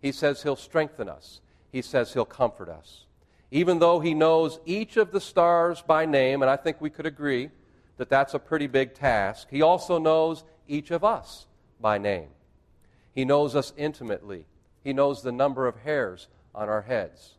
He 0.00 0.12
says 0.12 0.44
he'll 0.44 0.54
strengthen 0.54 1.08
us. 1.08 1.40
He 1.72 1.82
says 1.82 2.12
he'll 2.12 2.24
comfort 2.24 2.68
us. 2.68 3.06
Even 3.50 3.80
though 3.80 3.98
he 3.98 4.14
knows 4.14 4.60
each 4.64 4.96
of 4.96 5.10
the 5.10 5.20
stars 5.20 5.82
by 5.82 6.06
name, 6.06 6.42
and 6.42 6.48
I 6.48 6.54
think 6.54 6.80
we 6.80 6.88
could 6.88 7.06
agree 7.06 7.50
that 7.96 8.08
that's 8.08 8.34
a 8.34 8.38
pretty 8.38 8.68
big 8.68 8.94
task, 8.94 9.48
he 9.50 9.60
also 9.60 9.98
knows 9.98 10.44
each 10.68 10.92
of 10.92 11.02
us 11.02 11.48
by 11.80 11.98
name. 11.98 12.28
He 13.12 13.24
knows 13.24 13.56
us 13.56 13.72
intimately. 13.76 14.44
He 14.84 14.92
knows 14.92 15.22
the 15.22 15.32
number 15.32 15.66
of 15.66 15.78
hairs 15.78 16.28
on 16.54 16.68
our 16.68 16.82
heads. 16.82 17.34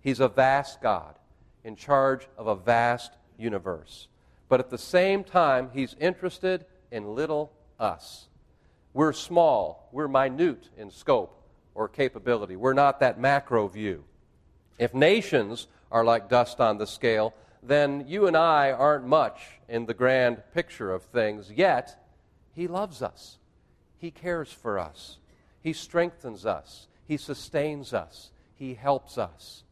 He's 0.00 0.20
a 0.20 0.28
vast 0.28 0.80
God 0.80 1.16
in 1.64 1.76
charge 1.76 2.28
of 2.38 2.46
a 2.46 2.54
vast 2.54 3.12
universe. 3.38 4.08
But 4.48 4.60
at 4.60 4.70
the 4.70 4.78
same 4.78 5.24
time, 5.24 5.70
He's 5.72 5.96
interested 5.98 6.64
in 6.90 7.14
little 7.14 7.52
us. 7.80 8.28
We're 8.94 9.12
small, 9.12 9.88
we're 9.92 10.08
minute 10.08 10.68
in 10.78 10.90
scope 10.90 11.42
or 11.74 11.88
capability. 11.88 12.56
We're 12.56 12.72
not 12.72 13.00
that 13.00 13.20
macro 13.20 13.68
view. 13.68 14.04
If 14.78 14.94
nations 14.94 15.66
are 15.90 16.04
like 16.04 16.28
dust 16.28 16.60
on 16.60 16.78
the 16.78 16.86
scale, 16.86 17.34
then 17.62 18.04
you 18.06 18.26
and 18.26 18.36
I 18.36 18.70
aren't 18.70 19.06
much 19.06 19.40
in 19.68 19.86
the 19.86 19.94
grand 19.94 20.42
picture 20.54 20.92
of 20.92 21.02
things, 21.02 21.50
yet 21.50 22.00
He 22.54 22.68
loves 22.68 23.02
us. 23.02 23.38
He 23.98 24.10
cares 24.10 24.52
for 24.52 24.78
us. 24.78 25.18
He 25.60 25.72
strengthens 25.72 26.46
us. 26.46 26.86
He 27.06 27.16
sustains 27.16 27.92
us. 27.92 28.30
He 28.54 28.74
helps 28.74 29.18
us. 29.18 29.62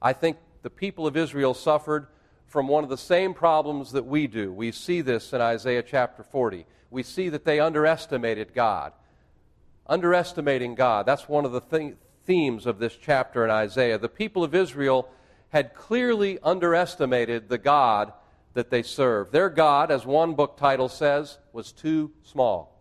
I 0.00 0.12
think 0.12 0.36
the 0.62 0.70
people 0.70 1.06
of 1.06 1.16
Israel 1.16 1.54
suffered 1.54 2.06
from 2.46 2.68
one 2.68 2.84
of 2.84 2.90
the 2.90 2.98
same 2.98 3.34
problems 3.34 3.92
that 3.92 4.06
we 4.06 4.26
do. 4.26 4.52
We 4.52 4.72
see 4.72 5.00
this 5.00 5.32
in 5.32 5.40
Isaiah 5.40 5.82
chapter 5.82 6.22
40. 6.22 6.66
We 6.90 7.02
see 7.02 7.28
that 7.28 7.44
they 7.44 7.60
underestimated 7.60 8.54
God. 8.54 8.92
Underestimating 9.86 10.74
God. 10.74 11.06
That's 11.06 11.28
one 11.28 11.44
of 11.44 11.52
the 11.52 11.60
th- 11.60 11.94
themes 12.24 12.66
of 12.66 12.78
this 12.78 12.96
chapter 12.96 13.44
in 13.44 13.50
Isaiah. 13.50 13.98
The 13.98 14.08
people 14.08 14.44
of 14.44 14.54
Israel 14.54 15.08
had 15.50 15.74
clearly 15.74 16.38
underestimated 16.42 17.48
the 17.48 17.58
God 17.58 18.12
that 18.54 18.70
they 18.70 18.82
served. 18.82 19.32
Their 19.32 19.48
God, 19.48 19.90
as 19.90 20.04
one 20.04 20.34
book 20.34 20.56
title 20.56 20.88
says, 20.88 21.38
was 21.52 21.72
too 21.72 22.10
small. 22.22 22.79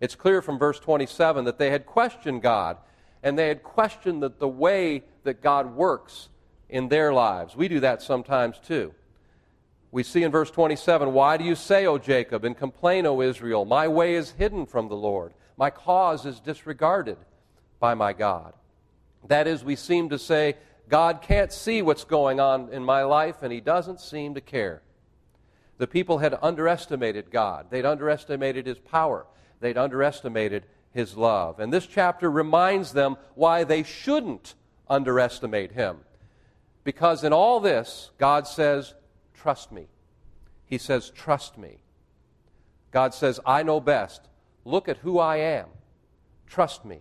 It's 0.00 0.14
clear 0.14 0.42
from 0.42 0.58
verse 0.58 0.78
27 0.78 1.44
that 1.44 1.58
they 1.58 1.70
had 1.70 1.86
questioned 1.86 2.42
God 2.42 2.76
and 3.22 3.38
they 3.38 3.48
had 3.48 3.62
questioned 3.62 4.22
the, 4.22 4.30
the 4.30 4.48
way 4.48 5.02
that 5.24 5.42
God 5.42 5.74
works 5.74 6.28
in 6.68 6.88
their 6.88 7.12
lives. 7.12 7.56
We 7.56 7.68
do 7.68 7.80
that 7.80 8.02
sometimes 8.02 8.58
too. 8.58 8.94
We 9.90 10.02
see 10.02 10.22
in 10.22 10.30
verse 10.30 10.50
27 10.50 11.12
Why 11.12 11.36
do 11.36 11.44
you 11.44 11.54
say, 11.54 11.86
O 11.86 11.98
Jacob, 11.98 12.44
and 12.44 12.56
complain, 12.56 13.06
O 13.06 13.22
Israel? 13.22 13.64
My 13.64 13.88
way 13.88 14.14
is 14.14 14.32
hidden 14.32 14.66
from 14.66 14.88
the 14.88 14.96
Lord, 14.96 15.32
my 15.56 15.70
cause 15.70 16.26
is 16.26 16.40
disregarded 16.40 17.18
by 17.80 17.94
my 17.94 18.12
God. 18.12 18.52
That 19.28 19.46
is, 19.46 19.64
we 19.64 19.76
seem 19.76 20.10
to 20.10 20.18
say, 20.18 20.56
God 20.88 21.20
can't 21.20 21.52
see 21.52 21.82
what's 21.82 22.04
going 22.04 22.38
on 22.38 22.68
in 22.72 22.84
my 22.84 23.02
life, 23.02 23.42
and 23.42 23.52
he 23.52 23.60
doesn't 23.60 24.00
seem 24.00 24.34
to 24.34 24.40
care. 24.40 24.82
The 25.78 25.86
people 25.86 26.18
had 26.18 26.38
underestimated 26.40 27.30
God, 27.30 27.66
they'd 27.70 27.84
underestimated 27.84 28.66
his 28.66 28.78
power, 28.78 29.26
they'd 29.60 29.78
underestimated 29.78 30.66
his 30.92 31.16
love. 31.16 31.60
And 31.60 31.72
this 31.72 31.86
chapter 31.86 32.30
reminds 32.30 32.92
them 32.92 33.16
why 33.34 33.64
they 33.64 33.82
shouldn't 33.82 34.54
underestimate 34.88 35.72
him. 35.72 35.98
Because 36.84 37.24
in 37.24 37.32
all 37.32 37.60
this, 37.60 38.10
God 38.18 38.46
says, 38.46 38.94
Trust 39.34 39.70
me. 39.72 39.88
He 40.64 40.78
says, 40.78 41.10
Trust 41.10 41.58
me. 41.58 41.78
God 42.90 43.12
says, 43.12 43.38
I 43.44 43.62
know 43.62 43.80
best. 43.80 44.28
Look 44.64 44.88
at 44.88 44.98
who 44.98 45.18
I 45.18 45.36
am. 45.36 45.66
Trust 46.46 46.84
me. 46.84 47.00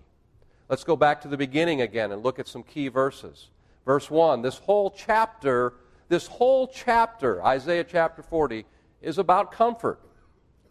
Let's 0.67 0.83
go 0.83 0.95
back 0.95 1.21
to 1.21 1.27
the 1.27 1.37
beginning 1.37 1.81
again 1.81 2.11
and 2.11 2.23
look 2.23 2.39
at 2.39 2.47
some 2.47 2.63
key 2.63 2.87
verses. 2.87 3.49
Verse 3.85 4.09
1 4.09 4.41
this 4.41 4.57
whole 4.57 4.89
chapter, 4.89 5.75
this 6.09 6.27
whole 6.27 6.67
chapter, 6.67 7.43
Isaiah 7.43 7.83
chapter 7.83 8.21
40, 8.21 8.65
is 9.01 9.17
about 9.17 9.51
comfort. 9.51 10.01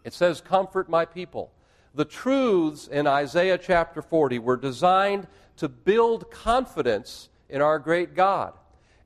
It 0.03 0.13
says, 0.13 0.41
Comfort 0.41 0.89
my 0.89 1.05
people. 1.05 1.54
The 1.95 2.05
truths 2.05 2.89
in 2.89 3.07
Isaiah 3.07 3.59
chapter 3.59 4.03
40 4.03 4.39
were 4.41 4.57
designed 4.57 5.29
to 5.57 5.69
build 5.69 6.31
confidence 6.31 7.29
in 7.49 7.63
our 7.63 7.79
great 7.79 8.15
God. 8.15 8.53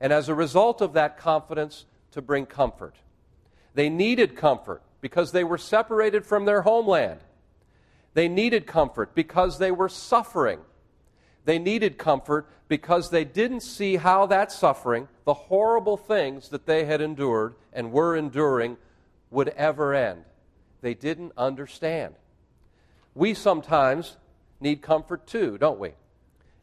And 0.01 0.11
as 0.11 0.29
a 0.29 0.35
result 0.35 0.81
of 0.81 0.93
that 0.93 1.17
confidence, 1.17 1.85
to 2.11 2.21
bring 2.21 2.45
comfort. 2.45 2.95
They 3.73 3.89
needed 3.89 4.35
comfort 4.35 4.81
because 5.01 5.31
they 5.31 5.43
were 5.43 5.57
separated 5.57 6.25
from 6.25 6.45
their 6.45 6.63
homeland. 6.63 7.19
They 8.13 8.27
needed 8.27 8.65
comfort 8.65 9.13
because 9.13 9.59
they 9.59 9.71
were 9.71 9.89
suffering. 9.89 10.59
They 11.45 11.59
needed 11.59 11.97
comfort 11.97 12.47
because 12.67 13.09
they 13.09 13.23
didn't 13.23 13.61
see 13.61 13.97
how 13.97 14.25
that 14.27 14.51
suffering, 14.51 15.07
the 15.25 15.33
horrible 15.33 15.97
things 15.97 16.49
that 16.49 16.65
they 16.65 16.85
had 16.85 17.01
endured 17.01 17.55
and 17.71 17.91
were 17.91 18.15
enduring, 18.15 18.77
would 19.31 19.49
ever 19.49 19.93
end. 19.93 20.23
They 20.81 20.93
didn't 20.93 21.33
understand. 21.37 22.15
We 23.15 23.33
sometimes 23.33 24.17
need 24.59 24.81
comfort 24.81 25.27
too, 25.27 25.57
don't 25.57 25.79
we? 25.79 25.93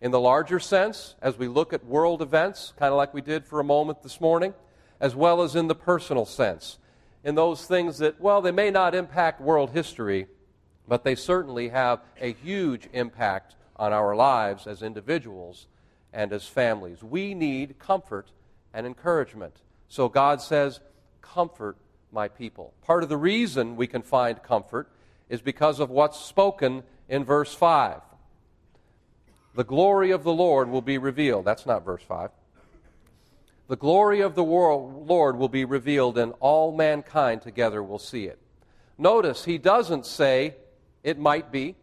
in 0.00 0.10
the 0.10 0.20
larger 0.20 0.60
sense, 0.60 1.14
as 1.22 1.38
we 1.38 1.48
look 1.48 1.72
at 1.72 1.84
world 1.84 2.20
events, 2.20 2.72
kind 2.78 2.92
of 2.92 2.96
like 2.96 3.14
we 3.14 3.20
did 3.20 3.44
for 3.46 3.60
a 3.60 3.64
moment 3.64 4.02
this 4.02 4.20
morning, 4.20 4.54
as 5.00 5.14
well 5.14 5.42
as 5.42 5.56
in 5.56 5.68
the 5.68 5.74
personal 5.74 6.24
sense, 6.24 6.78
in 7.24 7.34
those 7.34 7.66
things 7.66 7.98
that, 7.98 8.20
well, 8.20 8.40
they 8.40 8.50
may 8.50 8.70
not 8.70 8.94
impact 8.94 9.40
world 9.40 9.70
history, 9.70 10.26
but 10.86 11.02
they 11.02 11.14
certainly 11.14 11.70
have 11.70 12.00
a 12.20 12.32
huge 12.34 12.88
impact 12.92 13.56
on 13.76 13.92
our 13.92 14.14
lives 14.14 14.66
as 14.66 14.82
individuals 14.82 15.66
and 16.12 16.32
as 16.32 16.46
families. 16.46 17.02
We 17.02 17.34
need 17.34 17.78
comfort 17.78 18.30
and 18.72 18.86
encouragement. 18.86 19.56
So 19.88 20.08
God 20.08 20.40
says, 20.40 20.80
Comfort 21.20 21.76
my 22.12 22.28
people. 22.28 22.72
Part 22.82 23.02
of 23.02 23.08
the 23.08 23.16
reason 23.16 23.76
we 23.76 23.88
can 23.88 24.02
find 24.02 24.42
comfort 24.42 24.88
is 25.28 25.40
because 25.40 25.80
of 25.80 25.90
what's 25.90 26.18
spoken 26.20 26.82
in 27.08 27.24
verse 27.24 27.54
5. 27.54 28.00
The 29.54 29.64
glory 29.64 30.10
of 30.10 30.22
the 30.22 30.32
Lord 30.32 30.68
will 30.68 30.82
be 30.82 30.98
revealed. 30.98 31.44
That's 31.44 31.66
not 31.66 31.84
verse 31.84 32.02
5. 32.02 32.30
The 33.68 33.76
glory 33.76 34.20
of 34.20 34.34
the 34.34 34.44
world, 34.44 35.08
Lord 35.08 35.36
will 35.36 35.48
be 35.48 35.64
revealed, 35.64 36.18
and 36.18 36.34
all 36.40 36.76
mankind 36.76 37.42
together 37.42 37.82
will 37.82 37.98
see 37.98 38.24
it. 38.24 38.38
Notice 38.98 39.44
he 39.44 39.58
doesn't 39.58 40.06
say 40.06 40.54
it 41.02 41.18
might 41.18 41.50
be. 41.50 41.74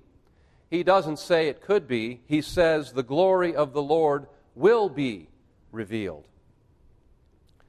He 0.69 0.83
doesn't 0.83 1.19
say 1.19 1.49
it 1.49 1.61
could 1.61 1.87
be. 1.87 2.21
He 2.25 2.41
says 2.41 2.93
the 2.93 3.03
glory 3.03 3.55
of 3.55 3.73
the 3.73 3.81
Lord 3.81 4.27
will 4.55 4.87
be 4.87 5.27
revealed. 5.71 6.25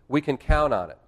We 0.06 0.20
can 0.20 0.36
count 0.36 0.72
on 0.72 0.90
it, 0.90 0.98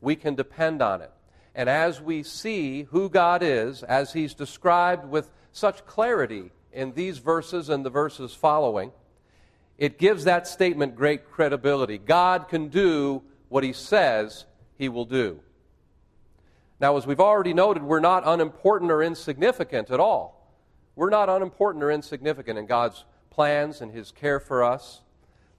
we 0.00 0.16
can 0.16 0.34
depend 0.34 0.80
on 0.80 1.02
it. 1.02 1.10
And 1.58 1.68
as 1.68 2.00
we 2.00 2.22
see 2.22 2.84
who 2.84 3.10
God 3.10 3.42
is, 3.42 3.82
as 3.82 4.12
He's 4.12 4.32
described 4.32 5.10
with 5.10 5.28
such 5.50 5.84
clarity 5.86 6.52
in 6.72 6.92
these 6.92 7.18
verses 7.18 7.68
and 7.68 7.84
the 7.84 7.90
verses 7.90 8.32
following, 8.32 8.92
it 9.76 9.98
gives 9.98 10.22
that 10.22 10.46
statement 10.46 10.94
great 10.94 11.28
credibility. 11.28 11.98
God 11.98 12.46
can 12.46 12.68
do 12.68 13.24
what 13.48 13.64
He 13.64 13.72
says 13.72 14.44
He 14.76 14.88
will 14.88 15.04
do. 15.04 15.40
Now, 16.78 16.96
as 16.96 17.08
we've 17.08 17.18
already 17.18 17.54
noted, 17.54 17.82
we're 17.82 17.98
not 17.98 18.22
unimportant 18.24 18.92
or 18.92 19.02
insignificant 19.02 19.90
at 19.90 19.98
all. 19.98 20.54
We're 20.94 21.10
not 21.10 21.28
unimportant 21.28 21.82
or 21.82 21.90
insignificant 21.90 22.56
in 22.56 22.66
God's 22.66 23.04
plans 23.30 23.80
and 23.80 23.90
His 23.90 24.12
care 24.12 24.38
for 24.38 24.62
us. 24.62 25.00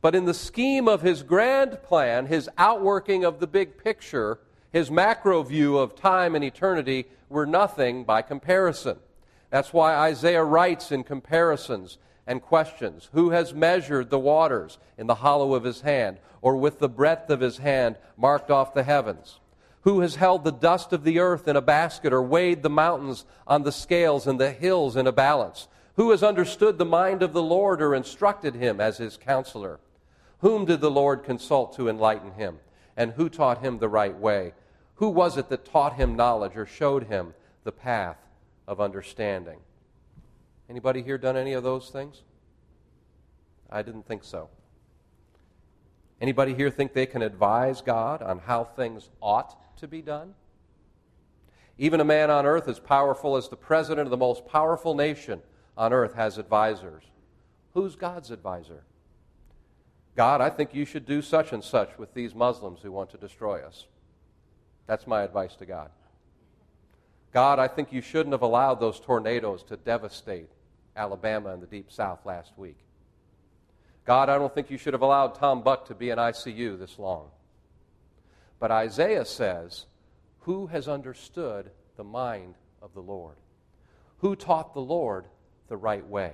But 0.02 0.16
in 0.16 0.24
the 0.24 0.34
scheme 0.34 0.88
of 0.88 1.02
His 1.02 1.24
grand 1.24 1.84
plan, 1.84 2.28
His 2.28 2.50
outworking 2.58 3.26
of 3.26 3.42
the 3.42 3.48
big 3.48 3.78
picture, 3.78 4.40
His 4.72 4.92
macro 4.92 5.42
view 5.44 5.78
of 5.78 5.96
time 5.96 6.36
and 6.36 6.44
eternity, 6.44 7.08
we're 7.28 7.46
nothing 7.46 8.04
by 8.04 8.22
comparison. 8.22 8.98
That's 9.50 9.74
why 9.74 9.96
Isaiah 9.96 10.44
writes 10.44 10.92
in 10.92 11.04
comparisons 11.04 11.98
and 12.28 12.42
questions 12.42 13.10
Who 13.14 13.32
has 13.32 13.54
measured 13.54 14.10
the 14.10 14.20
waters 14.20 14.78
in 14.98 15.08
the 15.08 15.16
hollow 15.16 15.56
of 15.56 15.64
his 15.64 15.82
hand, 15.82 16.20
or 16.42 16.56
with 16.56 16.80
the 16.80 16.90
breadth 16.90 17.30
of 17.32 17.40
his 17.40 17.58
hand 17.58 17.98
marked 18.16 18.52
off 18.52 18.76
the 18.76 18.84
heavens? 18.84 19.40
Who 19.82 20.02
has 20.02 20.16
held 20.16 20.44
the 20.44 20.52
dust 20.52 20.94
of 20.94 21.04
the 21.04 21.20
earth 21.20 21.48
in 21.48 21.56
a 21.56 21.62
basket, 21.62 22.14
or 22.14 22.22
weighed 22.22 22.62
the 22.62 22.70
mountains 22.70 23.26
on 23.48 23.64
the 23.64 23.72
scales 23.72 24.28
and 24.28 24.40
the 24.40 24.52
hills 24.52 24.96
in 24.96 25.08
a 25.08 25.12
balance? 25.12 25.68
Who 25.96 26.12
has 26.12 26.22
understood 26.22 26.78
the 26.78 26.86
mind 26.86 27.24
of 27.24 27.34
the 27.34 27.42
Lord, 27.42 27.82
or 27.82 27.96
instructed 27.96 28.54
him 28.54 28.80
as 28.80 28.98
his 28.98 29.18
counselor? 29.18 29.80
Whom 30.42 30.66
did 30.66 30.80
the 30.80 30.92
Lord 30.92 31.24
consult 31.24 31.76
to 31.76 31.90
enlighten 31.90 32.34
him? 32.34 32.60
And 32.96 33.14
who 33.14 33.30
taught 33.30 33.64
him 33.64 33.80
the 33.80 33.90
right 33.90 34.16
way? 34.16 34.54
Who 35.00 35.08
was 35.08 35.38
it 35.38 35.48
that 35.48 35.64
taught 35.64 35.94
him 35.94 36.18
knowledge, 36.18 36.58
or 36.58 36.66
showed 36.66 37.06
him 37.06 37.34
the 37.64 37.72
path 37.72 38.18
of 38.68 38.82
understanding? 38.82 39.60
Anybody 40.70 41.02
here 41.02 41.18
done 41.18 41.38
any 41.38 41.54
of 41.54 41.64
those 41.64 41.90
things? 41.90 42.24
I 43.70 43.82
didn't 43.82 44.06
think 44.06 44.26
so. 44.26 44.50
Anybody 46.20 46.54
here 46.54 46.70
think 46.70 46.92
they 46.92 47.06
can 47.06 47.22
advise 47.22 47.80
God 47.80 48.22
on 48.22 48.40
how 48.40 48.66
things 48.66 49.10
ought 49.22 49.78
to 49.78 49.88
be 49.88 50.02
done? 50.02 50.34
Even 51.78 52.02
a 52.02 52.06
man 52.06 52.30
on 52.30 52.46
earth 52.46 52.68
as 52.68 52.82
powerful 52.82 53.38
as 53.38 53.48
the 53.48 53.56
president 53.56 54.06
of 54.06 54.12
the 54.12 54.18
most 54.18 54.46
powerful 54.46 54.96
nation 54.96 55.42
on 55.78 55.94
earth 55.94 56.16
has 56.16 56.38
advisors. 56.38 57.04
Who's 57.74 57.96
God's 57.96 58.32
advisor? 58.32 58.84
God, 60.18 60.42
I 60.42 60.50
think 60.50 60.74
you 60.74 60.84
should 60.84 61.06
do 61.06 61.22
such 61.22 61.54
and 61.54 61.64
such 61.64 61.98
with 61.98 62.14
these 62.14 62.36
Muslims 62.36 62.82
who 62.82 62.92
want 62.92 63.12
to 63.12 63.18
destroy 63.18 63.62
us. 63.66 63.86
That's 64.90 65.06
my 65.06 65.22
advice 65.22 65.56
to 65.58 65.68
God. 65.68 65.92
God, 67.32 67.60
I 67.60 67.68
think 67.68 67.94
you 67.94 68.02
shouldn't 68.02 68.34
have 68.34 68.42
allowed 68.42 68.80
those 68.80 69.00
tornadoes 69.00 69.62
to 69.66 69.78
devastate 69.78 70.50
Alabama 70.96 71.54
and 71.54 71.62
the 71.62 71.68
deep 71.68 71.92
south 71.92 72.26
last 72.26 72.54
week. 72.58 72.80
God, 74.04 74.30
I 74.30 74.40
don't 74.40 74.52
think 74.52 74.72
you 74.72 74.80
should 74.80 74.94
have 74.94 75.04
allowed 75.04 75.36
Tom 75.36 75.62
Buck 75.62 75.86
to 75.90 75.94
be 75.94 76.10
in 76.10 76.18
ICU 76.18 76.80
this 76.80 76.98
long. 76.98 77.28
But 78.58 78.72
Isaiah 78.72 79.26
says, 79.26 79.86
Who 80.40 80.66
has 80.66 80.88
understood 80.88 81.70
the 81.96 82.04
mind 82.04 82.56
of 82.82 82.92
the 82.96 83.04
Lord? 83.04 83.36
Who 84.18 84.36
taught 84.36 84.74
the 84.74 84.80
Lord 84.80 85.26
the 85.68 85.78
right 85.78 86.08
way? 86.08 86.34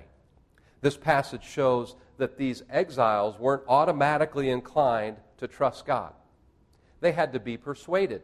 This 0.79 0.95
passage 0.95 1.43
shows 1.43 1.97
that 2.19 2.37
these 2.37 2.63
exiles 2.69 3.37
weren't 3.37 3.63
automatically 3.67 4.49
inclined 4.49 5.17
to 5.39 5.47
trust 5.49 5.85
God. 5.85 6.13
They 7.01 7.11
had 7.11 7.33
to 7.33 7.39
be 7.41 7.57
persuaded. 7.57 8.21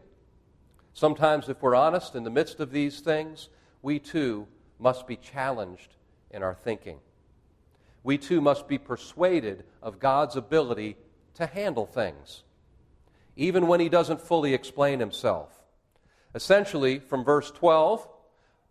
Sometimes, 0.93 1.49
if 1.49 1.61
we're 1.61 1.75
honest, 1.75 2.15
in 2.15 2.23
the 2.23 2.29
midst 2.29 2.59
of 2.59 2.71
these 2.71 2.99
things, 2.99 3.49
we 3.81 3.99
too 3.99 4.47
must 4.79 5.07
be 5.07 5.15
challenged 5.15 5.95
in 6.29 6.43
our 6.43 6.53
thinking. 6.53 6.99
We 8.03 8.17
too 8.17 8.41
must 8.41 8.67
be 8.67 8.77
persuaded 8.77 9.63
of 9.81 9.99
God's 9.99 10.35
ability 10.35 10.97
to 11.35 11.45
handle 11.45 11.85
things, 11.85 12.43
even 13.35 13.67
when 13.67 13.79
He 13.79 13.89
doesn't 13.89 14.21
fully 14.21 14.53
explain 14.53 14.99
Himself. 14.99 15.65
Essentially, 16.33 16.99
from 16.99 17.23
verse 17.23 17.51
12 17.51 18.07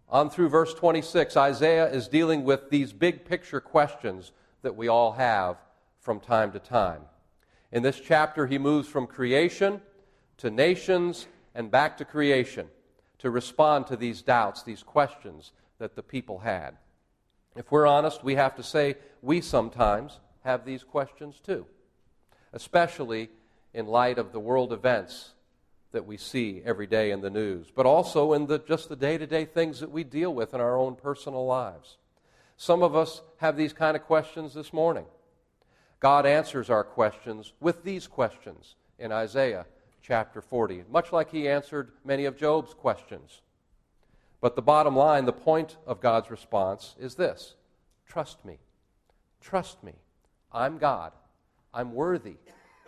on 0.09 0.29
through 0.29 0.49
verse 0.49 0.75
26, 0.75 1.37
Isaiah 1.37 1.91
is 1.91 2.09
dealing 2.09 2.45
with 2.45 2.71
these 2.71 2.93
big 2.93 3.25
picture 3.25 3.61
questions 3.61 4.33
that 4.63 4.77
we 4.77 4.89
all 4.89 5.13
have 5.13 5.57
from 6.01 6.19
time 6.19 6.51
to 6.53 6.59
time. 6.59 7.03
In 7.71 7.83
this 7.83 8.01
chapter, 8.01 8.47
he 8.47 8.59
moves 8.59 8.89
from 8.89 9.07
creation 9.07 9.81
to 10.39 10.51
nations 10.51 11.27
and 11.55 11.71
back 11.71 11.97
to 11.99 12.05
creation 12.05 12.69
to 13.19 13.31
respond 13.31 13.87
to 13.87 13.97
these 13.97 14.23
doubts, 14.23 14.63
these 14.63 14.83
questions 14.83 15.53
that 15.79 15.95
the 15.95 16.03
people 16.03 16.41
had. 16.41 16.77
If 17.57 17.71
we're 17.71 17.87
honest, 17.87 18.25
we 18.25 18.37
have 18.37 18.57
to 18.57 18.63
say 18.63 18.97
we 19.23 19.41
sometimes 19.41 20.21
have 20.45 20.65
these 20.65 20.85
questions 20.85 21.41
too, 21.45 21.67
especially 22.53 23.29
in 23.75 23.87
light 23.87 24.19
of 24.19 24.33
the 24.33 24.41
world 24.41 24.73
events 24.73 25.33
that 25.93 26.07
we 26.07 26.17
see 26.17 26.63
every 26.65 26.87
day 26.87 27.11
in 27.11 27.21
the 27.21 27.31
news, 27.31 27.67
but 27.75 27.85
also 27.85 28.33
in 28.33 28.47
the, 28.47 28.59
just 28.59 28.89
the 28.89 28.97
day 28.97 29.19
to 29.19 29.27
day 29.27 29.45
things 29.45 29.81
that 29.81 29.91
we 29.91 30.05
deal 30.05 30.33
with 30.33 30.55
in 30.55 30.61
our 30.61 30.79
own 30.79 30.95
personal 30.95 31.45
lives. 31.45 31.97
Some 32.57 32.83
of 32.83 32.95
us 32.95 33.23
have 33.39 33.57
these 33.57 33.73
kind 33.73 33.97
of 33.97 34.05
questions 34.05 34.55
this 34.55 34.73
morning. 34.73 35.07
God 35.99 36.27
answers 36.27 36.71
our 36.71 36.85
questions 36.85 37.53
with 37.61 37.83
these 37.83 38.07
questions 38.07 38.77
in 38.99 39.13
Isaiah 39.13 39.67
chapter 40.03 40.41
40, 40.41 40.85
much 40.91 41.13
like 41.13 41.31
he 41.31 41.49
answered 41.49 41.93
many 42.05 42.25
of 42.25 42.37
Job's 42.37 42.75
questions. 42.75 43.41
But 44.41 44.57
the 44.57 44.63
bottom 44.63 44.97
line, 44.97 45.27
the 45.27 45.33
point 45.33 45.77
of 45.87 46.01
God's 46.01 46.31
response 46.31 46.95
is 46.99 47.15
this 47.15 47.55
trust 48.07 48.45
me. 48.45 48.59
Trust 49.41 49.83
me. 49.83 49.95
I'm 50.53 50.79
God. 50.79 51.13
I'm 51.73 51.95
worthy 51.95 52.37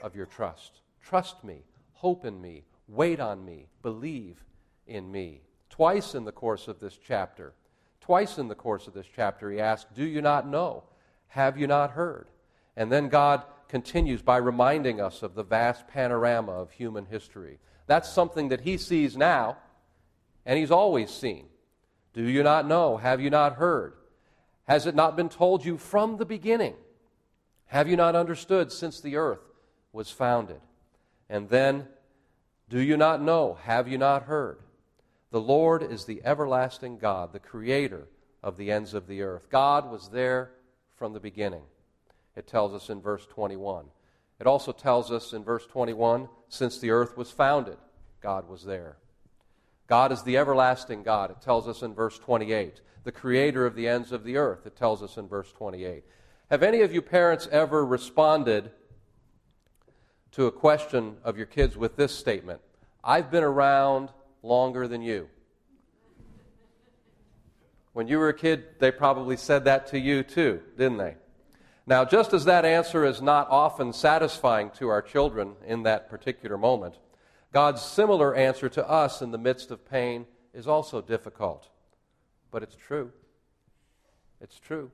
of 0.02 0.16
your 0.16 0.26
trust. 0.26 0.80
Trust 1.00 1.44
me. 1.44 1.62
Hope 1.92 2.24
in 2.24 2.40
me. 2.40 2.64
Wait 2.88 3.20
on 3.20 3.44
me. 3.44 3.68
Believe 3.82 4.44
in 4.86 5.10
me. 5.10 5.42
Twice 5.70 6.14
in 6.14 6.24
the 6.24 6.32
course 6.32 6.68
of 6.68 6.80
this 6.80 6.98
chapter, 7.06 7.54
twice 8.00 8.38
in 8.38 8.48
the 8.48 8.54
course 8.54 8.86
of 8.86 8.94
this 8.94 9.06
chapter, 9.14 9.50
he 9.50 9.60
asks, 9.60 9.90
Do 9.94 10.04
you 10.04 10.20
not 10.20 10.48
know? 10.48 10.84
Have 11.28 11.56
you 11.56 11.66
not 11.66 11.92
heard? 11.92 12.28
And 12.76 12.90
then 12.90 13.08
God 13.08 13.44
continues 13.72 14.20
by 14.20 14.36
reminding 14.36 15.00
us 15.00 15.22
of 15.22 15.34
the 15.34 15.42
vast 15.42 15.88
panorama 15.88 16.52
of 16.52 16.70
human 16.72 17.06
history. 17.06 17.58
That's 17.86 18.12
something 18.12 18.50
that 18.50 18.60
he 18.60 18.76
sees 18.76 19.16
now 19.16 19.56
and 20.44 20.58
he's 20.58 20.70
always 20.70 21.10
seen. 21.10 21.46
Do 22.12 22.22
you 22.22 22.42
not 22.42 22.68
know? 22.68 22.98
Have 22.98 23.18
you 23.18 23.30
not 23.30 23.54
heard? 23.54 23.94
Has 24.68 24.84
it 24.84 24.94
not 24.94 25.16
been 25.16 25.30
told 25.30 25.64
you 25.64 25.78
from 25.78 26.18
the 26.18 26.26
beginning? 26.26 26.74
Have 27.64 27.88
you 27.88 27.96
not 27.96 28.14
understood 28.14 28.70
since 28.70 29.00
the 29.00 29.16
earth 29.16 29.40
was 29.90 30.10
founded? 30.10 30.60
And 31.30 31.48
then, 31.48 31.88
do 32.68 32.78
you 32.78 32.98
not 32.98 33.22
know? 33.22 33.56
Have 33.62 33.88
you 33.88 33.96
not 33.96 34.24
heard? 34.24 34.58
The 35.30 35.40
Lord 35.40 35.82
is 35.82 36.04
the 36.04 36.20
everlasting 36.26 36.98
God, 36.98 37.32
the 37.32 37.38
creator 37.38 38.06
of 38.42 38.58
the 38.58 38.70
ends 38.70 38.92
of 38.92 39.06
the 39.06 39.22
earth. 39.22 39.48
God 39.48 39.90
was 39.90 40.10
there 40.10 40.50
from 40.94 41.14
the 41.14 41.20
beginning. 41.20 41.62
It 42.36 42.46
tells 42.46 42.72
us 42.72 42.88
in 42.90 43.00
verse 43.00 43.26
21. 43.26 43.86
It 44.40 44.46
also 44.46 44.72
tells 44.72 45.12
us 45.12 45.32
in 45.32 45.44
verse 45.44 45.66
21 45.66 46.28
since 46.48 46.78
the 46.78 46.90
earth 46.90 47.16
was 47.16 47.30
founded, 47.30 47.76
God 48.20 48.48
was 48.48 48.64
there. 48.64 48.96
God 49.86 50.10
is 50.10 50.22
the 50.22 50.36
everlasting 50.36 51.02
God, 51.02 51.30
it 51.30 51.40
tells 51.40 51.68
us 51.68 51.82
in 51.82 51.94
verse 51.94 52.18
28. 52.18 52.80
The 53.04 53.12
creator 53.12 53.66
of 53.66 53.74
the 53.74 53.88
ends 53.88 54.12
of 54.12 54.24
the 54.24 54.36
earth, 54.36 54.66
it 54.66 54.76
tells 54.76 55.02
us 55.02 55.16
in 55.16 55.28
verse 55.28 55.52
28. 55.52 56.04
Have 56.50 56.62
any 56.62 56.80
of 56.80 56.92
you 56.92 57.02
parents 57.02 57.48
ever 57.50 57.84
responded 57.84 58.70
to 60.32 60.46
a 60.46 60.52
question 60.52 61.16
of 61.24 61.36
your 61.36 61.46
kids 61.46 61.76
with 61.76 61.96
this 61.96 62.14
statement 62.14 62.60
I've 63.04 63.30
been 63.30 63.44
around 63.44 64.10
longer 64.42 64.88
than 64.88 65.02
you? 65.02 65.28
When 67.92 68.08
you 68.08 68.18
were 68.18 68.30
a 68.30 68.34
kid, 68.34 68.64
they 68.78 68.90
probably 68.90 69.36
said 69.36 69.64
that 69.64 69.88
to 69.88 69.98
you 69.98 70.22
too, 70.22 70.62
didn't 70.76 70.98
they? 70.98 71.16
Now, 71.86 72.04
just 72.04 72.32
as 72.32 72.44
that 72.44 72.64
answer 72.64 73.04
is 73.04 73.20
not 73.20 73.48
often 73.50 73.92
satisfying 73.92 74.70
to 74.78 74.88
our 74.88 75.02
children 75.02 75.54
in 75.66 75.82
that 75.82 76.08
particular 76.08 76.56
moment, 76.56 76.94
God's 77.52 77.82
similar 77.82 78.34
answer 78.34 78.68
to 78.70 78.88
us 78.88 79.20
in 79.20 79.30
the 79.32 79.38
midst 79.38 79.70
of 79.70 79.88
pain 79.88 80.26
is 80.54 80.68
also 80.68 81.00
difficult. 81.00 81.68
But 82.50 82.62
it's 82.62 82.76
true. 82.76 83.10
It's 84.40 84.58
true. 84.58 84.90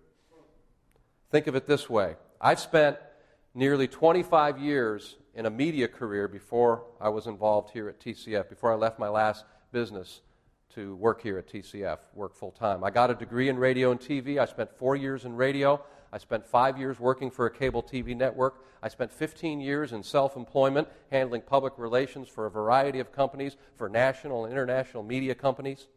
Think 1.31 1.47
of 1.47 1.55
it 1.55 1.67
this 1.67 1.91
way 1.91 2.17
I've 2.41 2.61
spent 2.61 2.97
nearly 3.55 3.89
25 3.89 4.59
years 4.59 5.17
in 5.35 5.47
a 5.47 5.51
media 5.51 5.89
career 5.89 6.27
before 6.27 6.85
I 7.01 7.11
was 7.11 7.27
involved 7.27 7.71
here 7.71 7.89
at 7.89 8.01
TCF, 8.01 8.49
before 8.49 8.73
I 8.73 8.77
left 8.77 8.99
my 8.99 9.09
last 9.09 9.45
business 9.73 10.23
to 10.75 10.97
work 10.97 11.23
here 11.23 11.39
at 11.39 11.49
TCF, 11.49 11.99
work 12.15 12.35
full 12.35 12.51
time. 12.51 12.83
I 12.85 12.91
got 12.91 13.11
a 13.11 13.15
degree 13.15 13.49
in 13.49 13.59
radio 13.59 13.91
and 13.91 14.01
TV. 14.01 14.39
I 14.39 14.47
spent 14.47 14.71
four 14.79 14.97
years 14.97 15.25
in 15.25 15.35
radio. 15.35 15.83
I 16.13 16.19
spent 16.19 16.47
five 16.47 16.79
years 16.79 16.99
working 16.99 17.31
for 17.31 17.47
a 17.47 17.51
cable 17.51 17.83
TV 17.83 18.17
network. 18.17 18.65
I 18.83 18.89
spent 18.89 19.13
15 19.13 19.61
years 19.61 19.93
in 19.93 20.03
self 20.03 20.37
employment, 20.37 20.89
handling 21.11 21.43
public 21.43 21.75
relations 21.77 22.29
for 22.29 22.47
a 22.47 22.51
variety 22.51 23.01
of 23.01 23.13
companies, 23.13 23.57
for 23.77 23.89
national 23.89 24.45
and 24.45 24.53
international 24.53 25.03
media 25.03 25.35
companies. 25.35 25.89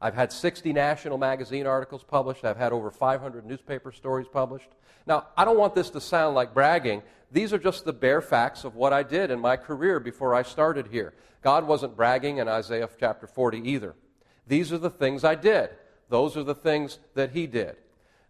I've 0.00 0.14
had 0.14 0.32
60 0.32 0.72
national 0.72 1.16
magazine 1.16 1.66
articles 1.66 2.02
published. 2.02 2.44
I've 2.44 2.56
had 2.56 2.72
over 2.72 2.90
500 2.90 3.46
newspaper 3.46 3.92
stories 3.92 4.26
published. 4.26 4.68
Now, 5.06 5.28
I 5.36 5.44
don't 5.44 5.58
want 5.58 5.76
this 5.76 5.90
to 5.90 6.00
sound 6.00 6.34
like 6.34 6.52
bragging. 6.52 7.02
These 7.30 7.52
are 7.52 7.58
just 7.58 7.84
the 7.84 7.92
bare 7.92 8.20
facts 8.20 8.64
of 8.64 8.74
what 8.74 8.92
I 8.92 9.04
did 9.04 9.30
in 9.30 9.38
my 9.38 9.56
career 9.56 10.00
before 10.00 10.34
I 10.34 10.42
started 10.42 10.88
here. 10.88 11.14
God 11.40 11.66
wasn't 11.68 11.96
bragging 11.96 12.38
in 12.38 12.48
Isaiah 12.48 12.88
chapter 12.98 13.26
40 13.28 13.58
either. 13.70 13.94
These 14.46 14.72
are 14.72 14.78
the 14.78 14.90
things 14.90 15.22
I 15.22 15.36
did. 15.36 15.70
Those 16.08 16.36
are 16.36 16.42
the 16.42 16.54
things 16.54 16.98
that 17.14 17.30
He 17.30 17.46
did. 17.46 17.76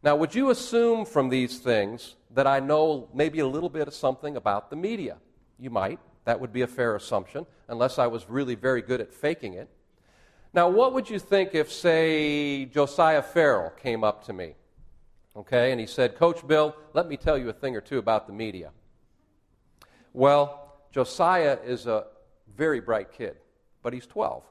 Now, 0.02 0.16
would 0.16 0.34
you 0.34 0.50
assume 0.50 1.04
from 1.04 1.28
these 1.28 1.58
things 1.58 2.16
that 2.30 2.46
I 2.46 2.58
know 2.58 3.08
maybe 3.14 3.38
a 3.38 3.46
little 3.46 3.68
bit 3.68 3.86
of 3.86 3.94
something 3.94 4.36
about 4.36 4.68
the 4.68 4.76
media? 4.76 5.18
You 5.60 5.70
might. 5.70 6.00
That 6.24 6.40
would 6.40 6.52
be 6.52 6.62
a 6.62 6.66
fair 6.66 6.96
assumption, 6.96 7.46
unless 7.68 7.98
I 7.98 8.08
was 8.08 8.28
really 8.28 8.54
very 8.56 8.82
good 8.82 9.00
at 9.00 9.12
faking 9.12 9.54
it. 9.54 9.68
Now, 10.52 10.68
what 10.68 10.92
would 10.92 11.08
you 11.08 11.18
think 11.18 11.54
if, 11.54 11.72
say, 11.72 12.64
Josiah 12.66 13.22
Farrell 13.22 13.70
came 13.70 14.04
up 14.04 14.24
to 14.24 14.32
me, 14.32 14.54
okay, 15.36 15.70
and 15.70 15.80
he 15.80 15.86
said, 15.86 16.16
Coach 16.16 16.46
Bill, 16.46 16.76
let 16.92 17.08
me 17.08 17.16
tell 17.16 17.38
you 17.38 17.48
a 17.48 17.52
thing 17.52 17.74
or 17.74 17.80
two 17.80 17.98
about 17.98 18.26
the 18.26 18.32
media? 18.32 18.70
Well, 20.12 20.76
Josiah 20.92 21.58
is 21.64 21.86
a 21.86 22.06
very 22.54 22.80
bright 22.80 23.12
kid, 23.12 23.36
but 23.82 23.92
he's 23.92 24.06
12. 24.06 24.44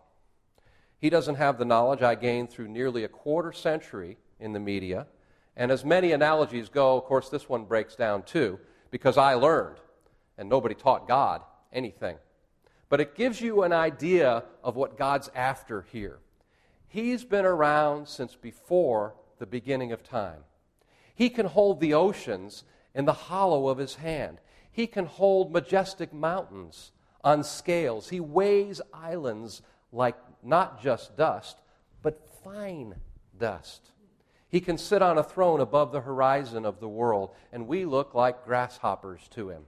He 0.97 1.09
doesn't 1.09 1.35
have 1.35 1.57
the 1.57 1.65
knowledge 1.65 2.01
I 2.01 2.15
gained 2.15 2.49
through 2.49 2.69
nearly 2.69 3.03
a 3.03 3.09
quarter 3.09 3.51
century 3.51 4.17
in 4.39 4.53
the 4.53 4.59
media 4.59 5.07
and 5.55 5.71
as 5.71 5.83
many 5.83 6.11
analogies 6.11 6.69
go, 6.69 6.97
of 6.97 7.03
course, 7.03 7.29
this 7.29 7.49
one 7.49 7.65
breaks 7.65 7.95
down 7.95 8.23
too, 8.23 8.59
because 8.89 9.17
I 9.17 9.33
learned, 9.33 9.77
and 10.37 10.49
nobody 10.49 10.75
taught 10.75 11.07
God 11.07 11.41
anything. 11.73 12.17
But 12.89 13.01
it 13.01 13.15
gives 13.15 13.41
you 13.41 13.63
an 13.63 13.71
idea 13.73 14.43
of 14.63 14.75
what 14.75 14.97
God's 14.97 15.29
after 15.33 15.85
here. 15.91 16.19
He's 16.87 17.23
been 17.23 17.45
around 17.45 18.07
since 18.07 18.35
before 18.35 19.15
the 19.39 19.45
beginning 19.45 19.91
of 19.91 20.03
time. 20.03 20.41
He 21.15 21.29
can 21.29 21.45
hold 21.45 21.79
the 21.79 21.93
oceans 21.93 22.63
in 22.93 23.05
the 23.05 23.13
hollow 23.13 23.69
of 23.69 23.77
his 23.77 23.95
hand. 23.95 24.39
He 24.71 24.87
can 24.87 25.05
hold 25.05 25.51
majestic 25.51 26.13
mountains 26.13 26.91
on 27.23 27.43
scales. 27.43 28.09
He 28.09 28.19
weighs 28.19 28.81
islands 28.93 29.61
like 29.91 30.15
not 30.43 30.81
just 30.81 31.15
dust, 31.15 31.57
but 32.01 32.27
fine 32.43 32.95
dust. 33.37 33.91
He 34.51 34.59
can 34.59 34.77
sit 34.77 35.01
on 35.01 35.17
a 35.17 35.23
throne 35.23 35.61
above 35.61 35.93
the 35.93 36.01
horizon 36.01 36.65
of 36.65 36.81
the 36.81 36.89
world, 36.89 37.31
and 37.53 37.67
we 37.67 37.85
look 37.85 38.13
like 38.13 38.45
grasshoppers 38.45 39.21
to 39.29 39.49
him. 39.49 39.63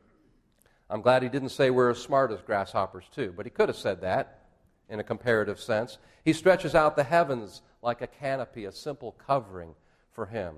I'm 0.90 1.02
glad 1.02 1.24
he 1.24 1.30
didn't 1.30 1.50
say 1.50 1.70
we're 1.70 1.92
as 1.92 2.00
smart 2.00 2.32
as 2.32 2.42
grasshoppers, 2.42 3.06
too, 3.10 3.34
but 3.36 3.46
he 3.46 3.50
could 3.50 3.70
have 3.70 3.78
said 3.78 4.02
that 4.02 4.42
in 4.90 5.00
a 5.00 5.04
comparative 5.04 5.60
sense. 5.60 5.98
He 6.26 6.34
stretches 6.34 6.76
out 6.76 6.98
the 6.98 7.06
heavens 7.06 7.62
like 7.82 8.02
a 8.02 8.08
canopy, 8.08 8.66
a 8.66 8.72
simple 8.74 9.14
covering 9.14 9.74
for 10.12 10.26
him. 10.26 10.58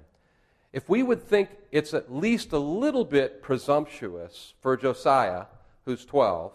If 0.73 0.89
we 0.89 1.03
would 1.03 1.21
think 1.21 1.49
it's 1.71 1.93
at 1.93 2.13
least 2.13 2.51
a 2.51 2.59
little 2.59 3.05
bit 3.05 3.41
presumptuous 3.43 4.55
for 4.59 4.75
Josiah, 4.75 5.45
who's 5.85 6.03
12, 6.03 6.51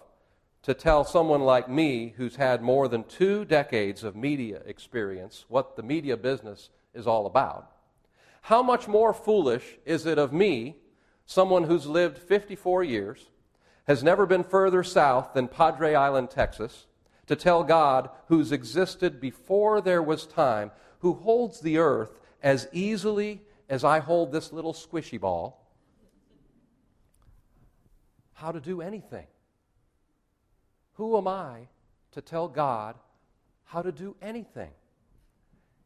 to 0.62 0.74
tell 0.74 1.04
someone 1.04 1.40
like 1.40 1.70
me, 1.70 2.14
who's 2.16 2.36
had 2.36 2.60
more 2.60 2.88
than 2.88 3.04
two 3.04 3.44
decades 3.44 4.04
of 4.04 4.14
media 4.16 4.60
experience, 4.66 5.46
what 5.48 5.76
the 5.76 5.82
media 5.82 6.16
business 6.16 6.68
is 6.94 7.06
all 7.06 7.26
about. 7.26 7.70
How 8.42 8.62
much 8.62 8.88
more 8.88 9.12
foolish 9.12 9.78
is 9.84 10.06
it 10.06 10.18
of 10.18 10.32
me, 10.32 10.76
someone 11.26 11.64
who's 11.64 11.86
lived 11.86 12.18
54 12.18 12.84
years, 12.84 13.30
has 13.86 14.02
never 14.02 14.26
been 14.26 14.44
further 14.44 14.82
south 14.82 15.34
than 15.34 15.48
Padre 15.48 15.94
Island, 15.94 16.30
Texas, 16.30 16.86
to 17.26 17.36
tell 17.36 17.62
God, 17.62 18.10
who's 18.28 18.52
existed 18.52 19.20
before 19.20 19.80
there 19.80 20.02
was 20.02 20.26
time, 20.26 20.70
who 21.00 21.14
holds 21.14 21.60
the 21.60 21.78
earth 21.78 22.18
as 22.42 22.68
easily 22.72 23.42
as 23.68 23.84
I 23.84 24.00
hold 24.00 24.32
this 24.32 24.52
little 24.52 24.74
squishy 24.74 25.20
ball, 25.20 25.60
how 28.32 28.50
to 28.52 28.60
do 28.60 28.80
anything? 28.80 29.26
Who 30.94 31.16
am 31.16 31.28
I 31.28 31.68
to 32.12 32.20
tell 32.20 32.48
God 32.48 32.96
how 33.64 33.82
to 33.82 33.92
do 33.92 34.16
anything? 34.20 34.70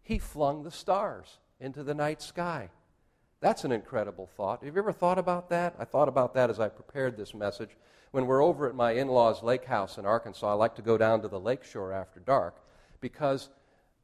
He 0.04 0.18
flung 0.18 0.62
the 0.62 0.70
stars 0.70 1.38
into 1.58 1.82
the 1.82 1.94
night 1.94 2.20
sky. 2.20 2.68
That's 3.40 3.64
an 3.64 3.72
incredible 3.72 4.28
thought. 4.36 4.62
Have 4.62 4.74
you 4.74 4.80
ever 4.80 4.92
thought 4.92 5.18
about 5.18 5.48
that? 5.48 5.74
I 5.78 5.84
thought 5.84 6.08
about 6.08 6.34
that 6.34 6.50
as 6.50 6.60
I 6.60 6.68
prepared 6.68 7.16
this 7.16 7.34
message. 7.34 7.70
When 8.10 8.26
we're 8.26 8.44
over 8.44 8.68
at 8.68 8.74
my 8.74 8.92
in 8.92 9.08
law's 9.08 9.42
lake 9.42 9.64
house 9.64 9.98
in 9.98 10.06
Arkansas, 10.06 10.48
I 10.48 10.52
like 10.52 10.76
to 10.76 10.82
go 10.82 10.96
down 10.98 11.22
to 11.22 11.28
the 11.28 11.40
lake 11.40 11.64
shore 11.64 11.92
after 11.92 12.20
dark 12.20 12.56
because 13.00 13.48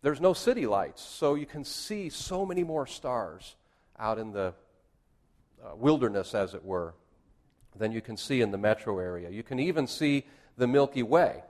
there's 0.03 0.21
no 0.21 0.33
city 0.33 0.67
lights, 0.67 1.03
so 1.03 1.35
you 1.35 1.47
can 1.47 1.65
see 1.65 2.09
so 2.09 2.47
many 2.47 2.65
more 2.65 2.87
stars 2.87 3.57
out 3.99 4.19
in 4.19 4.33
the 4.33 4.55
uh, 5.63 5.77
wilderness, 5.77 6.35
as 6.35 6.55
it 6.55 6.65
were, 6.65 6.95
than 7.77 7.93
you 7.93 8.01
can 8.01 8.17
see 8.17 8.41
in 8.41 8.51
the 8.51 8.59
metro 8.59 8.99
area. 8.99 9.29
You 9.29 9.43
can 9.43 9.61
even 9.61 9.87
see 9.87 10.25
the 10.57 10.67
Milky 10.67 11.03
Way 11.03 11.43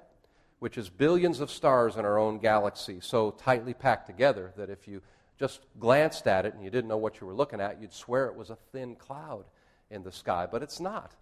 which 0.60 0.78
is 0.78 0.88
billions 0.88 1.40
of 1.40 1.50
stars 1.50 1.96
in 1.96 2.04
our 2.04 2.18
own 2.18 2.38
galaxy, 2.38 2.98
so 3.00 3.32
tightly 3.32 3.74
packed 3.74 4.06
together 4.06 4.52
that 4.56 4.70
if 4.70 4.86
you 4.86 5.02
just 5.38 5.62
glanced 5.78 6.26
at 6.26 6.44
it 6.44 6.54
and 6.54 6.62
you 6.62 6.70
didn't 6.70 6.88
know 6.88 6.98
what 6.98 7.20
you 7.20 7.26
were 7.26 7.34
looking 7.34 7.60
at, 7.60 7.80
you'd 7.80 7.94
swear 7.94 8.26
it 8.26 8.36
was 8.36 8.50
a 8.50 8.58
thin 8.70 8.94
cloud 8.94 9.46
in 9.90 10.02
the 10.02 10.12
sky. 10.12 10.46
But 10.50 10.62
it's 10.62 10.78
not, 10.78 11.12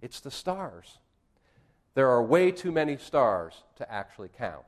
it's 0.00 0.20
the 0.20 0.30
stars. 0.30 0.98
There 1.94 2.08
are 2.08 2.22
way 2.22 2.50
too 2.50 2.72
many 2.72 2.96
stars 2.96 3.64
to 3.76 3.90
actually 3.92 4.30
count. 4.36 4.66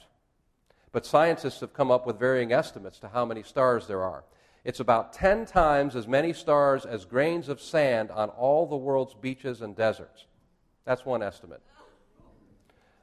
But 0.93 1.07
scientists 1.07 1.61
have 1.61 1.73
come 1.73 1.91
up 1.91 2.07
with 2.07 2.19
varying 2.19 2.53
estimates 2.53 2.99
to 3.01 3.09
how 3.09 3.25
many 3.25 3.43
stars 3.43 3.87
there 3.87 4.03
are. 4.03 4.25
It's 4.63 4.81
about 4.81 5.15
10 5.15 5.47
times 5.47 5.97
as 5.97 6.07
many 6.07 6.35
stars 6.35 6.85
as 6.85 7.07
grains 7.07 7.49
of 7.49 7.63
sand 7.63 8.11
on 8.11 8.29
all 8.31 8.67
the 8.67 8.77
world's 8.77 9.15
beaches 9.15 9.63
and 9.63 9.75
deserts. 9.75 10.27
That's 10.85 11.07
one 11.07 11.23
estimate. 11.23 11.63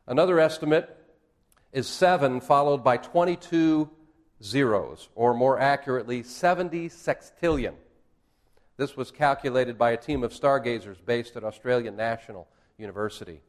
Another 0.05 0.39
estimate 0.39 1.04
is 1.75 1.87
7 1.87 2.39
followed 2.39 2.85
by 2.85 2.95
22 2.95 3.89
zeros, 4.41 5.09
or 5.13 5.33
more 5.33 5.59
accurately, 5.59 6.23
70 6.23 6.87
sextillion. 6.87 7.73
This 8.77 8.95
was 8.95 9.11
calculated 9.11 9.77
by 9.77 9.91
a 9.91 9.97
team 9.97 10.23
of 10.23 10.33
stargazers 10.33 10.97
based 11.05 11.35
at 11.35 11.43
Australian 11.43 11.97
National 11.97 12.47
University. 12.77 13.41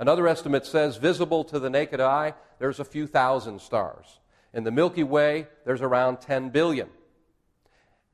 Another 0.00 0.26
estimate 0.26 0.66
says 0.66 0.96
visible 0.96 1.44
to 1.44 1.60
the 1.60 1.70
naked 1.70 2.00
eye, 2.00 2.34
there's 2.58 2.80
a 2.80 2.84
few 2.84 3.06
thousand 3.06 3.60
stars. 3.60 4.18
In 4.52 4.64
the 4.64 4.72
Milky 4.72 5.04
Way, 5.04 5.46
there's 5.64 5.80
around 5.80 6.20
10 6.22 6.48
billion, 6.48 6.88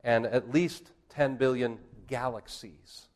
and 0.03 0.27
at 0.27 0.53
least 0.53 0.91
10 1.09 1.37
billion 1.37 1.79
galaxies. 2.05 3.07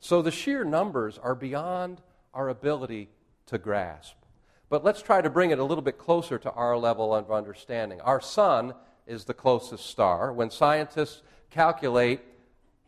So 0.00 0.22
the 0.22 0.30
sheer 0.30 0.64
numbers 0.64 1.18
are 1.18 1.34
beyond 1.34 2.00
our 2.32 2.48
ability 2.48 3.10
to 3.46 3.58
grasp. 3.58 4.23
But 4.68 4.84
let's 4.84 5.02
try 5.02 5.20
to 5.20 5.30
bring 5.30 5.50
it 5.50 5.58
a 5.58 5.64
little 5.64 5.82
bit 5.82 5.98
closer 5.98 6.38
to 6.38 6.50
our 6.52 6.76
level 6.76 7.14
of 7.14 7.30
understanding. 7.30 8.00
Our 8.00 8.20
sun 8.20 8.74
is 9.06 9.24
the 9.24 9.34
closest 9.34 9.86
star. 9.86 10.32
When 10.32 10.50
scientists 10.50 11.22
calculate 11.50 12.20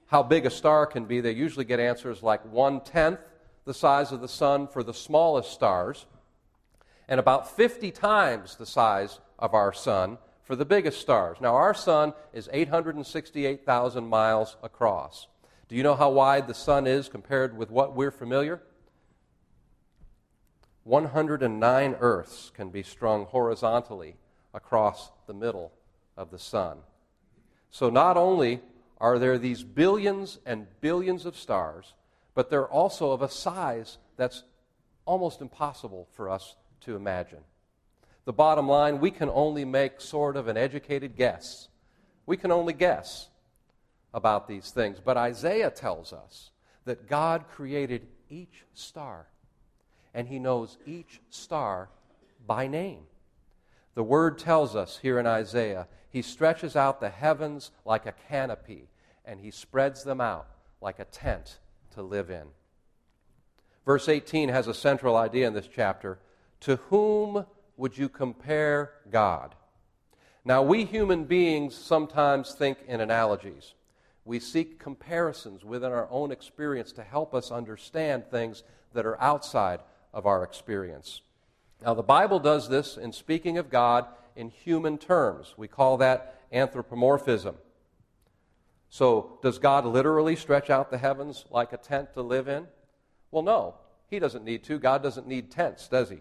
how 0.06 0.22
big 0.22 0.46
a 0.46 0.50
star 0.50 0.86
can 0.86 1.04
be, 1.04 1.20
they 1.20 1.32
usually 1.32 1.64
get 1.64 1.80
answers 1.80 2.22
like 2.22 2.44
one 2.50 2.80
tenth 2.80 3.20
the 3.64 3.74
size 3.74 4.12
of 4.12 4.20
the 4.20 4.28
sun 4.28 4.68
for 4.68 4.82
the 4.82 4.94
smallest 4.94 5.50
stars, 5.50 6.06
and 7.08 7.20
about 7.20 7.56
50 7.56 7.90
times 7.90 8.56
the 8.56 8.64
size 8.64 9.20
of 9.38 9.54
our 9.54 9.72
sun 9.72 10.18
for 10.44 10.54
the 10.54 10.64
biggest 10.64 11.00
stars. 11.00 11.38
Now, 11.40 11.56
our 11.56 11.74
sun 11.74 12.14
is 12.32 12.48
868,000 12.52 14.06
miles 14.06 14.56
across. 14.62 15.26
Do 15.68 15.74
you 15.74 15.82
know 15.82 15.96
how 15.96 16.10
wide 16.10 16.46
the 16.46 16.54
sun 16.54 16.86
is 16.86 17.08
compared 17.08 17.56
with 17.56 17.70
what 17.70 17.96
we're 17.96 18.12
familiar? 18.12 18.62
109 20.86 21.96
Earths 21.98 22.52
can 22.54 22.70
be 22.70 22.84
strung 22.84 23.26
horizontally 23.26 24.14
across 24.54 25.10
the 25.26 25.34
middle 25.34 25.72
of 26.16 26.30
the 26.30 26.38
sun. 26.38 26.78
So, 27.72 27.90
not 27.90 28.16
only 28.16 28.60
are 28.98 29.18
there 29.18 29.36
these 29.36 29.64
billions 29.64 30.38
and 30.46 30.68
billions 30.80 31.26
of 31.26 31.36
stars, 31.36 31.94
but 32.34 32.50
they're 32.50 32.68
also 32.68 33.10
of 33.10 33.20
a 33.20 33.28
size 33.28 33.98
that's 34.16 34.44
almost 35.06 35.40
impossible 35.40 36.06
for 36.12 36.30
us 36.30 36.54
to 36.82 36.94
imagine. 36.94 37.40
The 38.24 38.32
bottom 38.32 38.68
line, 38.68 39.00
we 39.00 39.10
can 39.10 39.28
only 39.30 39.64
make 39.64 40.00
sort 40.00 40.36
of 40.36 40.46
an 40.46 40.56
educated 40.56 41.16
guess. 41.16 41.68
We 42.26 42.36
can 42.36 42.52
only 42.52 42.74
guess 42.74 43.28
about 44.14 44.46
these 44.46 44.70
things. 44.70 45.00
But 45.04 45.16
Isaiah 45.16 45.70
tells 45.70 46.12
us 46.12 46.50
that 46.84 47.08
God 47.08 47.48
created 47.48 48.06
each 48.28 48.64
star, 48.72 49.26
and 50.16 50.26
he 50.26 50.38
knows 50.38 50.78
each 50.86 51.20
star 51.28 51.90
by 52.46 52.66
name. 52.66 53.02
The 53.94 54.02
word 54.02 54.38
tells 54.38 54.74
us 54.74 54.98
here 55.02 55.20
in 55.20 55.26
Isaiah, 55.26 55.88
he 56.08 56.22
stretches 56.22 56.74
out 56.74 57.00
the 57.00 57.10
heavens 57.10 57.70
like 57.84 58.06
a 58.06 58.14
canopy, 58.28 58.88
and 59.26 59.38
he 59.38 59.50
spreads 59.50 60.04
them 60.04 60.22
out 60.22 60.46
like 60.80 60.98
a 60.98 61.04
tent 61.04 61.58
to 61.94 62.02
live 62.02 62.30
in. 62.30 62.46
Verse 63.84 64.08
18 64.08 64.48
has 64.48 64.66
a 64.66 64.74
central 64.74 65.16
idea 65.16 65.46
in 65.46 65.52
this 65.52 65.68
chapter. 65.68 66.18
To 66.60 66.76
whom 66.76 67.44
would 67.76 67.98
you 67.98 68.08
compare 68.08 68.92
God? 69.10 69.54
Now, 70.46 70.62
we 70.62 70.86
human 70.86 71.24
beings 71.24 71.74
sometimes 71.74 72.52
think 72.52 72.78
in 72.88 73.02
analogies. 73.02 73.74
We 74.24 74.40
seek 74.40 74.78
comparisons 74.78 75.62
within 75.62 75.92
our 75.92 76.08
own 76.10 76.32
experience 76.32 76.92
to 76.92 77.02
help 77.02 77.34
us 77.34 77.50
understand 77.50 78.24
things 78.30 78.62
that 78.94 79.04
are 79.04 79.20
outside 79.20 79.80
of 80.16 80.24
our 80.24 80.42
experience. 80.42 81.20
Now, 81.84 81.92
the 81.92 82.02
Bible 82.02 82.40
does 82.40 82.70
this 82.70 82.96
in 82.96 83.12
speaking 83.12 83.58
of 83.58 83.68
God 83.68 84.06
in 84.34 84.48
human 84.48 84.96
terms. 84.96 85.52
We 85.58 85.68
call 85.68 85.98
that 85.98 86.40
anthropomorphism. 86.50 87.56
So, 88.88 89.38
does 89.42 89.58
God 89.58 89.84
literally 89.84 90.34
stretch 90.34 90.70
out 90.70 90.90
the 90.90 90.96
heavens 90.96 91.44
like 91.50 91.74
a 91.74 91.76
tent 91.76 92.14
to 92.14 92.22
live 92.22 92.48
in? 92.48 92.66
Well, 93.30 93.42
no. 93.42 93.74
He 94.08 94.18
doesn't 94.18 94.44
need 94.44 94.64
to. 94.64 94.78
God 94.78 95.02
doesn't 95.02 95.26
need 95.26 95.50
tents, 95.50 95.86
does 95.86 96.08
he? 96.08 96.20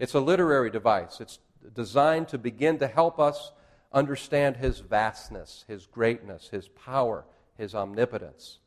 It's 0.00 0.14
a 0.14 0.20
literary 0.20 0.70
device. 0.70 1.20
It's 1.20 1.38
designed 1.74 2.26
to 2.28 2.38
begin 2.38 2.78
to 2.80 2.88
help 2.88 3.20
us 3.20 3.52
understand 3.92 4.56
his 4.56 4.80
vastness, 4.80 5.64
his 5.68 5.86
greatness, 5.86 6.48
his 6.48 6.66
power, 6.66 7.24
his 7.56 7.72
omnipotence. 7.72 8.58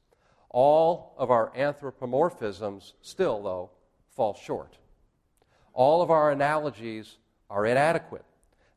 All 0.50 1.14
of 1.18 1.30
our 1.30 1.52
anthropomorphisms 1.58 2.94
still, 3.02 3.44
though, 3.44 3.72
fall 4.16 4.34
short. 4.34 4.78
All 5.74 6.02
of 6.02 6.10
our 6.10 6.32
analogies 6.32 7.18
are 7.50 7.66
inadequate. 7.66 8.26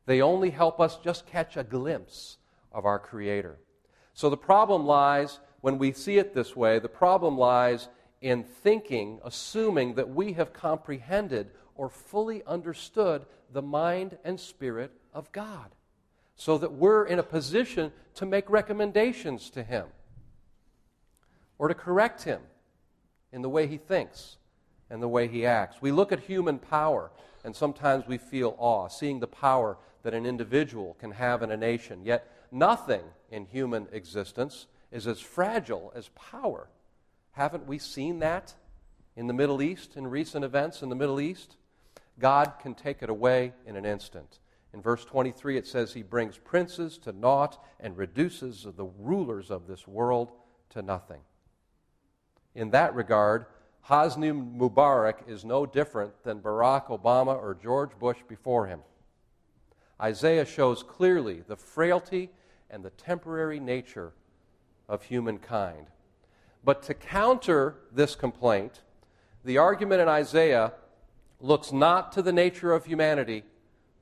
They 0.05 0.21
only 0.21 0.49
help 0.49 0.79
us 0.79 0.97
just 0.97 1.25
catch 1.25 1.55
a 1.55 1.63
glimpse 1.63 2.37
of 2.71 2.85
our 2.85 2.99
Creator. 2.99 3.57
So 4.13 4.29
the 4.29 4.37
problem 4.37 4.85
lies, 4.85 5.39
when 5.61 5.77
we 5.77 5.93
see 5.93 6.17
it 6.17 6.33
this 6.33 6.55
way, 6.55 6.79
the 6.79 6.89
problem 6.89 7.37
lies 7.37 7.87
in 8.21 8.43
thinking, 8.43 9.19
assuming 9.23 9.95
that 9.95 10.09
we 10.09 10.33
have 10.33 10.51
comprehended 10.51 11.51
or 11.75 11.89
fully 11.89 12.43
understood 12.45 13.25
the 13.53 13.61
mind 13.61 14.17
and 14.25 14.39
spirit 14.39 14.91
of 15.13 15.31
God 15.31 15.71
so 16.35 16.57
that 16.57 16.73
we're 16.73 17.05
in 17.05 17.19
a 17.19 17.23
position 17.23 17.91
to 18.15 18.25
make 18.25 18.49
recommendations 18.49 19.49
to 19.51 19.63
Him 19.63 19.85
or 21.57 21.67
to 21.67 21.73
correct 21.73 22.23
Him 22.23 22.41
in 23.31 23.41
the 23.41 23.49
way 23.49 23.67
He 23.67 23.77
thinks 23.77 24.37
and 24.89 25.01
the 25.01 25.07
way 25.07 25.27
He 25.27 25.45
acts. 25.45 25.81
We 25.81 25.91
look 25.91 26.11
at 26.11 26.21
human 26.21 26.59
power 26.59 27.11
and 27.43 27.55
sometimes 27.55 28.07
we 28.07 28.17
feel 28.17 28.55
awe, 28.57 28.87
seeing 28.87 29.19
the 29.19 29.27
power 29.27 29.77
that 30.03 30.13
an 30.13 30.25
individual 30.25 30.95
can 30.99 31.11
have 31.11 31.41
in 31.41 31.51
a 31.51 31.57
nation. 31.57 32.03
Yet 32.03 32.29
nothing 32.51 33.03
in 33.31 33.45
human 33.45 33.87
existence 33.91 34.67
is 34.91 35.07
as 35.07 35.19
fragile 35.19 35.91
as 35.95 36.09
power. 36.09 36.69
Haven't 37.31 37.67
we 37.67 37.77
seen 37.77 38.19
that 38.19 38.55
in 39.15 39.27
the 39.27 39.33
Middle 39.33 39.61
East, 39.61 39.95
in 39.95 40.07
recent 40.07 40.43
events 40.43 40.81
in 40.81 40.89
the 40.89 40.95
Middle 40.95 41.21
East? 41.21 41.55
God 42.17 42.53
can 42.61 42.73
take 42.73 43.01
it 43.01 43.09
away 43.09 43.53
in 43.65 43.75
an 43.75 43.85
instant. 43.85 44.39
In 44.73 44.81
verse 44.81 45.05
23, 45.05 45.57
it 45.57 45.67
says, 45.67 45.93
He 45.93 46.03
brings 46.03 46.37
princes 46.37 46.97
to 46.99 47.11
naught 47.11 47.63
and 47.79 47.97
reduces 47.97 48.63
the 48.63 48.89
rulers 48.99 49.49
of 49.49 49.67
this 49.67 49.87
world 49.87 50.31
to 50.71 50.81
nothing. 50.81 51.21
In 52.53 52.71
that 52.71 52.93
regard, 52.93 53.45
Hosni 53.87 54.31
Mubarak 54.31 55.27
is 55.27 55.43
no 55.43 55.65
different 55.65 56.23
than 56.23 56.41
Barack 56.41 56.87
Obama 56.87 57.35
or 57.35 57.57
George 57.61 57.91
Bush 57.99 58.19
before 58.27 58.67
him. 58.67 58.81
Isaiah 60.01 60.45
shows 60.45 60.83
clearly 60.83 61.41
the 61.47 61.55
frailty 61.55 62.29
and 62.69 62.83
the 62.83 62.91
temporary 62.91 63.59
nature 63.59 64.13
of 64.87 65.03
humankind. 65.03 65.87
But 66.63 66.83
to 66.83 66.93
counter 66.93 67.75
this 67.91 68.15
complaint, 68.15 68.81
the 69.43 69.57
argument 69.57 70.01
in 70.01 70.07
Isaiah 70.07 70.73
looks 71.39 71.71
not 71.71 72.11
to 72.13 72.21
the 72.21 72.33
nature 72.33 72.73
of 72.73 72.85
humanity, 72.85 73.43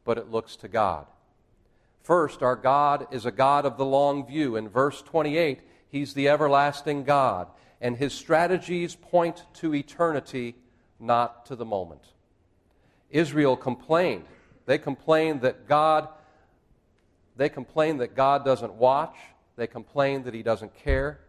but 0.03 0.17
it 0.17 0.31
looks 0.31 0.55
to 0.57 0.67
God. 0.67 1.05
First, 2.01 2.41
our 2.41 2.55
God 2.55 3.07
is 3.11 3.25
a 3.25 3.31
God 3.31 3.65
of 3.65 3.77
the 3.77 3.85
long 3.85 4.25
view. 4.25 4.55
In 4.55 4.69
verse 4.69 5.01
28, 5.01 5.59
He's 5.89 6.13
the 6.13 6.29
everlasting 6.29 7.03
God, 7.03 7.47
and 7.81 7.97
His 7.97 8.13
strategies 8.13 8.95
point 8.95 9.45
to 9.55 9.73
eternity, 9.73 10.55
not 10.99 11.45
to 11.47 11.55
the 11.55 11.65
moment. 11.65 12.01
Israel 13.09 13.55
complained. 13.55 14.25
They 14.65 14.77
complained 14.77 15.41
that 15.41 15.67
God 15.67 16.09
they 17.37 17.49
complain 17.49 17.97
that 17.97 18.15
God 18.15 18.43
doesn't 18.43 18.73
watch, 18.73 19.15
they 19.55 19.67
complain 19.67 20.23
that 20.23 20.33
He 20.33 20.41
doesn't 20.41 20.75
care. 20.75 21.19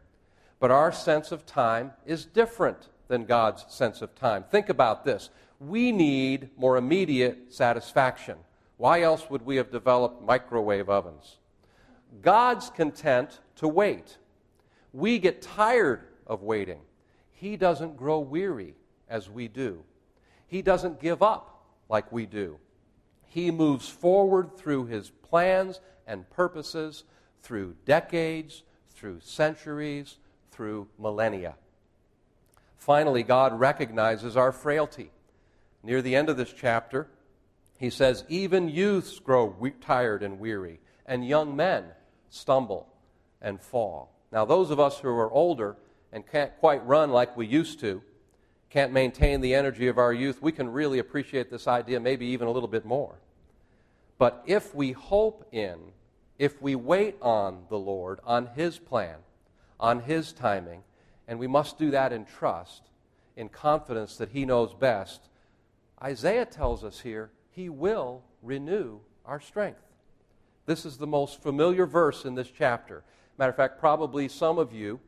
But 0.59 0.71
our 0.71 0.91
sense 0.91 1.31
of 1.31 1.47
time 1.47 1.93
is 2.07 2.25
different 2.25 2.89
than 3.07 3.27
God's 3.27 3.65
sense 3.69 4.03
of 4.03 4.15
time. 4.15 4.45
Think 4.51 4.71
about 4.71 5.05
this 5.05 5.31
we 5.61 5.93
need 5.93 6.51
more 6.57 6.77
immediate 6.77 7.53
satisfaction. 7.53 8.39
Why 8.77 9.03
else 9.03 9.29
would 9.29 9.45
we 9.45 9.57
have 9.57 9.71
developed 9.71 10.23
microwave 10.23 10.89
ovens? 10.89 11.39
God's 12.23 12.71
content 12.71 13.41
to 13.57 13.69
wait. 13.69 14.19
We 14.93 15.19
get 15.19 15.43
tired 15.43 16.03
of 16.29 16.43
waiting. 16.43 16.81
He 17.33 17.57
doesn't 17.57 17.97
grow 17.97 18.19
weary 18.19 18.75
as 19.09 19.31
we 19.31 19.49
do. 19.49 19.83
He 20.47 20.63
doesn't 20.63 21.01
give 21.01 21.23
up 21.23 21.65
like 21.89 22.13
we 22.13 22.27
do. 22.27 22.59
He 23.27 23.51
moves 23.51 23.89
forward 23.89 24.57
through 24.57 24.87
his 24.87 25.11
plans 25.11 25.81
and 26.07 26.29
purposes 26.31 27.05
through 27.43 27.77
decades, 27.85 28.63
through 28.91 29.21
centuries, 29.21 30.17
through 30.51 30.89
millennia. 30.99 31.55
Finally, 32.77 33.23
God 33.23 33.59
recognizes 33.59 34.37
our 34.37 34.53
frailty. 34.53 35.11
Near 35.83 36.03
the 36.03 36.17
end 36.17 36.29
of 36.29 36.37
this 36.37 36.53
chapter, 36.53 37.09
he 37.79 37.91
says, 37.91 38.25
Even 38.29 38.69
youths 38.69 39.19
grow 39.19 39.45
we- 39.45 39.71
tired 39.71 40.23
and 40.23 40.41
weary, 40.41 40.81
and 41.07 41.27
young 41.27 41.55
men 41.55 41.85
stumble 42.29 42.89
and 43.41 43.61
fall. 43.61 44.13
Now, 44.33 44.45
those 44.45 44.71
of 44.71 44.81
us 44.81 44.99
who 44.99 45.09
are 45.09 45.31
older 45.31 45.77
and 46.13 46.27
can't 46.27 46.57
quite 46.59 46.87
run 46.87 47.11
like 47.11 47.37
we 47.37 47.47
used 47.47 47.81
to, 47.81 48.03
can't 48.71 48.93
maintain 48.93 49.41
the 49.41 49.55
energy 49.55 49.89
of 49.89 49.99
our 49.99 50.13
youth, 50.13 50.43
we 50.43 50.53
can 50.53 50.71
really 50.71 50.99
appreciate 50.99 51.51
this 51.51 51.67
idea 51.67 52.01
maybe 52.01 52.27
even 52.27 52.49
a 52.49 52.51
little 52.51 52.69
bit 52.69 52.85
more. 52.85 53.15
But 54.19 54.43
if 54.47 54.75
we 54.75 54.93
hope 54.93 55.49
in, 55.53 55.79
if 56.39 56.61
we 56.61 56.75
wait 56.75 57.17
on 57.23 57.65
the 57.69 57.79
Lord, 57.79 58.21
on 58.25 58.47
His 58.55 58.79
plan, 58.79 59.17
on 59.81 60.01
His 60.01 60.33
timing, 60.33 60.83
and 61.27 61.39
we 61.39 61.47
must 61.47 61.79
do 61.79 61.91
that 61.93 62.13
in 62.13 62.25
trust, 62.25 62.83
in 63.37 63.49
confidence 63.49 64.17
that 64.17 64.31
He 64.31 64.45
knows 64.45 64.75
best, 64.75 65.29
Isaiah 66.03 66.47
tells 66.47 66.85
us 66.85 67.01
here, 67.01 67.31
He 67.51 67.69
will 67.69 68.23
renew 68.43 69.01
our 69.25 69.41
strength. 69.41 69.81
This 70.67 70.85
is 70.85 70.99
the 70.99 71.07
most 71.07 71.43
familiar 71.43 71.87
verse 71.87 72.25
in 72.25 72.35
this 72.35 72.51
chapter. 72.51 73.03
Matter 73.39 73.51
of 73.51 73.57
fact, 73.57 73.79
probably 73.79 74.29
some 74.29 74.59
of 74.59 74.73
you, 74.73 75.01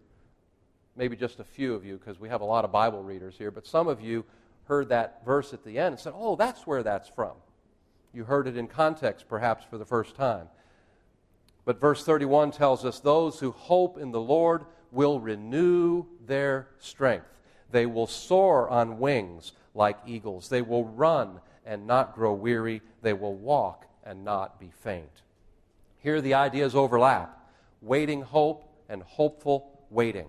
maybe 0.96 1.16
just 1.16 1.40
a 1.40 1.44
few 1.44 1.74
of 1.74 1.84
you, 1.84 1.96
because 1.96 2.20
we 2.20 2.28
have 2.28 2.40
a 2.40 2.44
lot 2.44 2.64
of 2.64 2.72
Bible 2.72 3.02
readers 3.02 3.34
here, 3.36 3.50
but 3.50 3.66
some 3.66 3.88
of 3.88 4.00
you 4.00 4.24
heard 4.64 4.88
that 4.88 5.24
verse 5.24 5.52
at 5.52 5.64
the 5.64 5.78
end 5.78 5.94
and 5.94 5.98
said, 5.98 6.12
Oh, 6.16 6.36
that's 6.36 6.66
where 6.66 6.82
that's 6.82 7.08
from. 7.08 7.32
You 8.12 8.24
heard 8.24 8.46
it 8.46 8.56
in 8.56 8.66
context, 8.66 9.28
perhaps, 9.28 9.64
for 9.68 9.78
the 9.78 9.84
first 9.84 10.14
time. 10.14 10.48
But 11.64 11.80
verse 11.80 12.04
31 12.04 12.52
tells 12.52 12.84
us 12.84 13.00
those 13.00 13.38
who 13.38 13.52
hope 13.52 13.98
in 13.98 14.10
the 14.10 14.20
Lord 14.20 14.64
will 14.90 15.20
renew 15.20 16.04
their 16.26 16.68
strength. 16.78 17.26
They 17.70 17.86
will 17.86 18.06
soar 18.06 18.68
on 18.68 18.98
wings 18.98 19.52
like 19.74 19.98
eagles. 20.06 20.48
They 20.48 20.62
will 20.62 20.84
run 20.84 21.40
and 21.64 21.86
not 21.86 22.14
grow 22.14 22.32
weary. 22.32 22.82
They 23.02 23.12
will 23.12 23.34
walk 23.34 23.86
and 24.04 24.24
not 24.24 24.58
be 24.58 24.72
faint. 24.82 25.22
Here 25.98 26.20
the 26.20 26.34
ideas 26.34 26.74
overlap 26.74 27.36
waiting 27.82 28.22
hope 28.22 28.64
and 28.88 29.02
hopeful 29.02 29.80
waiting. 29.90 30.28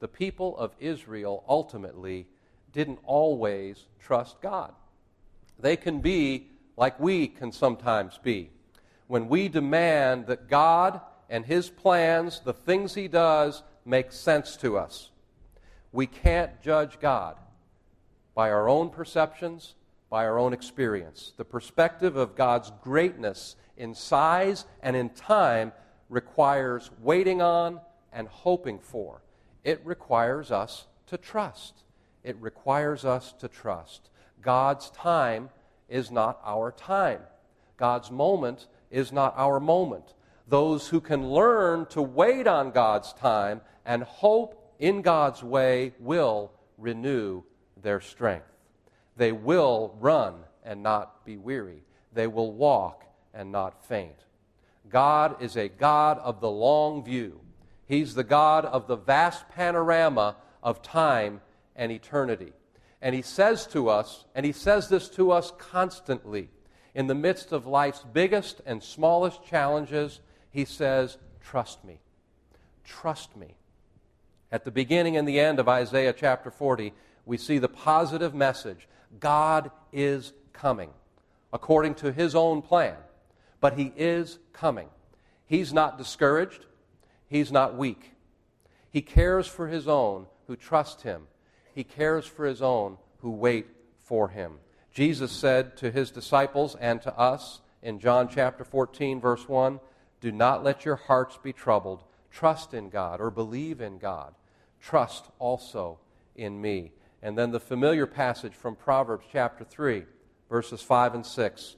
The 0.00 0.08
people 0.08 0.56
of 0.56 0.74
Israel 0.78 1.44
ultimately 1.48 2.26
didn't 2.72 3.00
always 3.04 3.86
trust 4.00 4.40
God. 4.40 4.72
They 5.58 5.76
can 5.76 6.00
be 6.00 6.48
like 6.76 7.00
we 7.00 7.26
can 7.26 7.50
sometimes 7.50 8.18
be. 8.22 8.50
When 9.08 9.28
we 9.28 9.48
demand 9.48 10.26
that 10.26 10.48
God 10.48 11.00
and 11.28 11.44
His 11.44 11.68
plans, 11.68 12.40
the 12.40 12.52
things 12.52 12.94
He 12.94 13.08
does, 13.08 13.62
make 13.84 14.12
sense 14.12 14.56
to 14.58 14.78
us. 14.78 15.10
We 15.92 16.06
can't 16.06 16.60
judge 16.62 17.00
God 17.00 17.36
by 18.34 18.50
our 18.50 18.68
own 18.68 18.90
perceptions, 18.90 19.74
by 20.10 20.24
our 20.24 20.38
own 20.38 20.52
experience. 20.52 21.32
The 21.36 21.44
perspective 21.44 22.16
of 22.16 22.36
God's 22.36 22.70
greatness 22.82 23.56
in 23.76 23.94
size 23.94 24.64
and 24.82 24.94
in 24.94 25.10
time 25.10 25.72
requires 26.08 26.90
waiting 27.00 27.42
on 27.42 27.80
and 28.12 28.28
hoping 28.28 28.78
for. 28.78 29.22
It 29.68 29.82
requires 29.84 30.50
us 30.50 30.86
to 31.08 31.18
trust. 31.18 31.74
It 32.24 32.38
requires 32.40 33.04
us 33.04 33.34
to 33.34 33.48
trust. 33.48 34.08
God's 34.40 34.88
time 34.92 35.50
is 35.90 36.10
not 36.10 36.40
our 36.42 36.72
time. 36.72 37.20
God's 37.76 38.10
moment 38.10 38.66
is 38.90 39.12
not 39.12 39.34
our 39.36 39.60
moment. 39.60 40.14
Those 40.48 40.88
who 40.88 41.02
can 41.02 41.28
learn 41.28 41.84
to 41.90 42.00
wait 42.00 42.46
on 42.46 42.70
God's 42.70 43.12
time 43.12 43.60
and 43.84 44.04
hope 44.04 44.72
in 44.78 45.02
God's 45.02 45.42
way 45.42 45.92
will 45.98 46.50
renew 46.78 47.42
their 47.82 48.00
strength. 48.00 48.50
They 49.18 49.32
will 49.32 49.94
run 50.00 50.36
and 50.64 50.82
not 50.82 51.26
be 51.26 51.36
weary. 51.36 51.82
They 52.14 52.26
will 52.26 52.52
walk 52.52 53.04
and 53.34 53.52
not 53.52 53.84
faint. 53.84 54.24
God 54.88 55.42
is 55.42 55.58
a 55.58 55.68
God 55.68 56.16
of 56.20 56.40
the 56.40 56.50
long 56.50 57.04
view. 57.04 57.42
He's 57.88 58.14
the 58.14 58.24
God 58.24 58.66
of 58.66 58.86
the 58.86 58.96
vast 58.96 59.48
panorama 59.48 60.36
of 60.62 60.82
time 60.82 61.40
and 61.74 61.90
eternity. 61.90 62.52
And 63.00 63.14
He 63.14 63.22
says 63.22 63.66
to 63.68 63.88
us, 63.88 64.26
and 64.34 64.44
He 64.44 64.52
says 64.52 64.88
this 64.88 65.08
to 65.10 65.30
us 65.30 65.52
constantly, 65.58 66.50
in 66.94 67.06
the 67.06 67.14
midst 67.14 67.50
of 67.52 67.66
life's 67.66 68.04
biggest 68.12 68.60
and 68.66 68.82
smallest 68.82 69.42
challenges, 69.42 70.20
He 70.50 70.66
says, 70.66 71.16
Trust 71.40 71.82
me. 71.84 72.00
Trust 72.84 73.36
me. 73.36 73.54
At 74.52 74.64
the 74.64 74.70
beginning 74.70 75.16
and 75.16 75.26
the 75.26 75.40
end 75.40 75.58
of 75.58 75.68
Isaiah 75.68 76.12
chapter 76.12 76.50
40, 76.50 76.92
we 77.24 77.38
see 77.38 77.58
the 77.58 77.68
positive 77.68 78.34
message 78.34 78.86
God 79.18 79.70
is 79.92 80.32
coming 80.52 80.90
according 81.52 81.94
to 81.96 82.12
His 82.12 82.34
own 82.34 82.60
plan, 82.60 82.96
but 83.60 83.78
He 83.78 83.92
is 83.96 84.38
coming. 84.52 84.88
He's 85.46 85.72
not 85.72 85.96
discouraged, 85.96 86.66
He's 87.28 87.52
not 87.52 87.76
weak. 87.76 88.12
He 88.90 89.02
cares 89.02 89.46
for 89.46 89.68
His 89.68 89.86
own 89.86 90.26
who 90.46 90.56
trust 90.56 91.02
Him, 91.02 91.28
He 91.74 91.84
cares 91.84 92.26
for 92.26 92.46
His 92.46 92.62
own 92.62 92.96
who 93.18 93.30
wait 93.30 93.66
for 93.98 94.28
Him. 94.28 94.54
Jesus 94.92 95.30
said 95.30 95.76
to 95.76 95.90
His 95.90 96.10
disciples 96.10 96.74
and 96.80 97.00
to 97.02 97.16
us 97.16 97.60
in 97.82 98.00
John 98.00 98.28
chapter 98.28 98.64
14, 98.64 99.20
verse 99.20 99.48
1 99.48 99.78
Do 100.20 100.32
not 100.32 100.64
let 100.64 100.84
your 100.84 100.96
hearts 100.96 101.38
be 101.42 101.52
troubled. 101.52 102.02
Trust 102.30 102.74
in 102.74 102.88
God 102.88 103.20
or 103.20 103.30
believe 103.30 103.80
in 103.80 103.98
God. 103.98 104.34
Trust 104.80 105.26
also 105.38 105.98
in 106.34 106.60
me. 106.60 106.92
And 107.22 107.36
then 107.36 107.50
the 107.50 107.60
familiar 107.60 108.06
passage 108.06 108.54
from 108.54 108.76
Proverbs 108.76 109.26
chapter 109.32 109.64
3, 109.64 110.04
verses 110.48 110.80
5 110.80 111.14
and 111.14 111.26
6. 111.26 111.76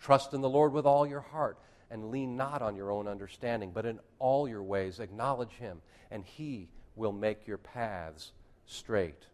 Trust 0.00 0.34
in 0.34 0.40
the 0.40 0.48
Lord 0.48 0.72
with 0.72 0.84
all 0.84 1.06
your 1.06 1.20
heart 1.20 1.58
and 1.94 2.10
lean 2.10 2.36
not 2.36 2.60
on 2.60 2.74
your 2.74 2.90
own 2.90 3.06
understanding, 3.06 3.70
but 3.72 3.86
in 3.86 4.00
all 4.18 4.48
your 4.48 4.64
ways 4.64 4.98
acknowledge 4.98 5.52
him, 5.52 5.80
and 6.10 6.24
he 6.24 6.68
will 6.96 7.12
make 7.12 7.46
your 7.46 7.56
paths 7.56 8.32
straight. 8.66 9.28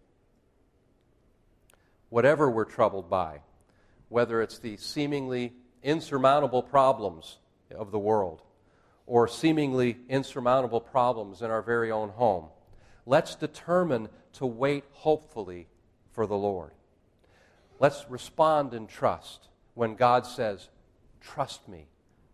Whatever 2.11 2.51
we're 2.51 2.67
troubled 2.67 3.09
by, 3.09 3.39
whether 4.11 4.43
it's 4.43 4.59
the 4.59 4.77
seemingly 4.77 5.55
insurmountable 5.83 6.63
problems 6.63 7.39
of 7.75 7.93
the 7.93 7.99
world 7.99 8.43
or 9.07 9.27
seemingly 9.27 9.97
insurmountable 10.11 10.83
problems 10.83 11.41
in 11.41 11.51
our 11.51 11.63
very 11.63 11.91
own 11.91 12.11
home, 12.11 12.45
let's 13.07 13.37
determine 13.37 14.07
to 14.35 14.45
wait 14.45 14.85
hopefully 14.93 15.67
for 16.13 16.27
the 16.27 16.37
Lord. 16.37 16.73
Let's 17.79 18.05
respond 18.11 18.75
in 18.75 18.87
trust 18.87 19.49
when 19.73 19.95
God 19.95 20.27
says, 20.27 20.69
Trust 21.23 21.67
me, 21.67 21.87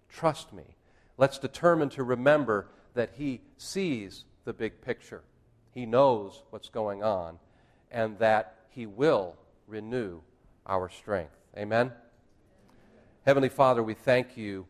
trust 0.09 0.53
me. 0.53 0.77
Let's 1.19 1.39
determine 1.39 1.89
to 1.91 2.03
remember 2.03 2.69
that 2.95 3.11
He 3.15 3.41
sees 3.57 4.25
the 4.45 4.53
big 4.53 4.81
picture, 4.81 5.23
He 5.73 5.87
knows 5.87 6.43
what's 6.51 6.69
going 6.69 7.03
on, 7.03 7.39
and 7.91 8.19
that 8.19 8.57
He 8.71 8.87
will 8.87 9.37
renew 9.67 10.21
our 10.67 10.89
strength. 10.89 11.37
Amen? 11.57 11.93
Heavenly 13.25 13.49
Father, 13.49 13.83
we 13.83 13.95
thank 13.95 14.37
you 14.37 14.67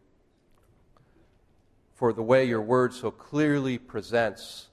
for 1.94 2.12
the 2.12 2.22
way 2.22 2.44
your 2.44 2.60
word 2.60 2.92
so 2.92 3.10
clearly 3.10 3.78
presents 3.78 4.68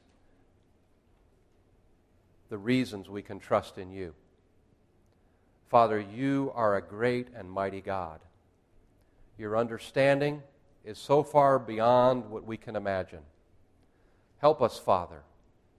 the 2.50 2.58
reasons 2.58 3.10
we 3.10 3.22
can 3.22 3.40
trust 3.40 3.78
in 3.78 3.92
you. 3.92 4.14
Father, 5.70 6.00
you 6.00 6.52
are 6.54 6.76
a 6.76 6.82
great 6.82 7.30
and 7.36 7.50
mighty 7.50 7.82
God. 7.82 8.20
Your 9.38 9.58
understanding 9.58 10.44
is 10.84 10.98
so 10.98 11.24
far 11.24 11.60
beyond 11.60 12.30
what 12.30 12.46
we 12.46 12.58
can 12.58 12.76
imagine. 12.76 13.22
Help 14.40 14.62
us, 14.62 14.78
Father, 14.78 15.24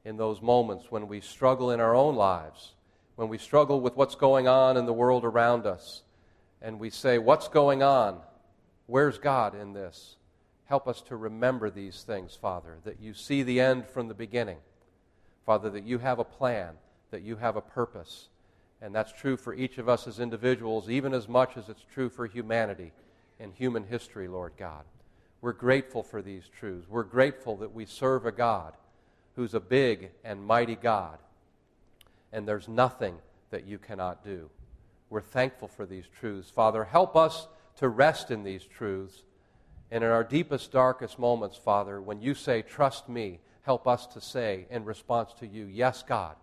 in 0.04 0.16
those 0.16 0.40
moments 0.40 0.90
when 0.90 1.08
we 1.08 1.20
struggle 1.20 1.70
in 1.70 1.80
our 1.80 1.94
own 1.94 2.16
lives, 2.16 2.74
when 3.16 3.28
we 3.28 3.38
struggle 3.38 3.80
with 3.80 3.96
what's 3.96 4.14
going 4.14 4.48
on 4.48 4.76
in 4.76 4.86
the 4.86 4.92
world 4.92 5.24
around 5.24 5.66
us, 5.66 6.02
and 6.62 6.80
we 6.80 6.90
say, 6.90 7.18
What's 7.18 7.48
going 7.48 7.82
on? 7.82 8.20
Where's 8.86 9.18
God 9.18 9.54
in 9.54 9.72
this? 9.72 10.16
Help 10.66 10.88
us 10.88 11.02
to 11.02 11.16
remember 11.16 11.70
these 11.70 12.02
things, 12.02 12.34
Father, 12.34 12.78
that 12.84 13.00
you 13.00 13.12
see 13.14 13.42
the 13.42 13.60
end 13.60 13.86
from 13.86 14.08
the 14.08 14.14
beginning 14.14 14.58
Father, 15.44 15.68
that 15.70 15.84
you 15.84 15.98
have 15.98 16.18
a 16.18 16.24
plan, 16.24 16.74
that 17.10 17.22
you 17.22 17.36
have 17.36 17.56
a 17.56 17.60
purpose. 17.60 18.28
And 18.80 18.94
that's 18.94 19.12
true 19.12 19.36
for 19.36 19.54
each 19.54 19.78
of 19.78 19.88
us 19.88 20.06
as 20.06 20.18
individuals, 20.18 20.88
even 20.88 21.12
as 21.12 21.28
much 21.28 21.56
as 21.56 21.68
it's 21.68 21.84
true 21.92 22.08
for 22.08 22.26
humanity 22.26 22.92
and 23.38 23.52
human 23.52 23.84
history, 23.84 24.26
Lord 24.26 24.52
God. 24.58 24.84
We're 25.44 25.52
grateful 25.52 26.02
for 26.02 26.22
these 26.22 26.48
truths. 26.58 26.88
We're 26.88 27.02
grateful 27.02 27.58
that 27.58 27.74
we 27.74 27.84
serve 27.84 28.24
a 28.24 28.32
God 28.32 28.72
who's 29.36 29.52
a 29.52 29.60
big 29.60 30.08
and 30.24 30.42
mighty 30.42 30.74
God, 30.74 31.18
and 32.32 32.48
there's 32.48 32.66
nothing 32.66 33.16
that 33.50 33.66
you 33.66 33.76
cannot 33.76 34.24
do. 34.24 34.48
We're 35.10 35.20
thankful 35.20 35.68
for 35.68 35.84
these 35.84 36.06
truths. 36.18 36.48
Father, 36.48 36.84
help 36.84 37.14
us 37.14 37.46
to 37.76 37.90
rest 37.90 38.30
in 38.30 38.42
these 38.42 38.64
truths. 38.64 39.22
And 39.90 40.02
in 40.02 40.08
our 40.08 40.24
deepest, 40.24 40.72
darkest 40.72 41.18
moments, 41.18 41.58
Father, 41.58 42.00
when 42.00 42.22
you 42.22 42.32
say, 42.32 42.62
Trust 42.62 43.10
me, 43.10 43.38
help 43.64 43.86
us 43.86 44.06
to 44.14 44.22
say 44.22 44.64
in 44.70 44.86
response 44.86 45.34
to 45.40 45.46
you, 45.46 45.66
Yes, 45.66 46.02
God, 46.02 46.36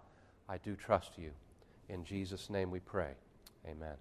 I 0.47 0.59
do 0.59 0.75
trust 0.75 1.13
you. 1.17 1.31
In 1.89 2.03
Jesus' 2.05 2.51
name 2.51 2.69
we 2.69 2.81
pray. 2.81 3.13
Amen. 3.67 3.95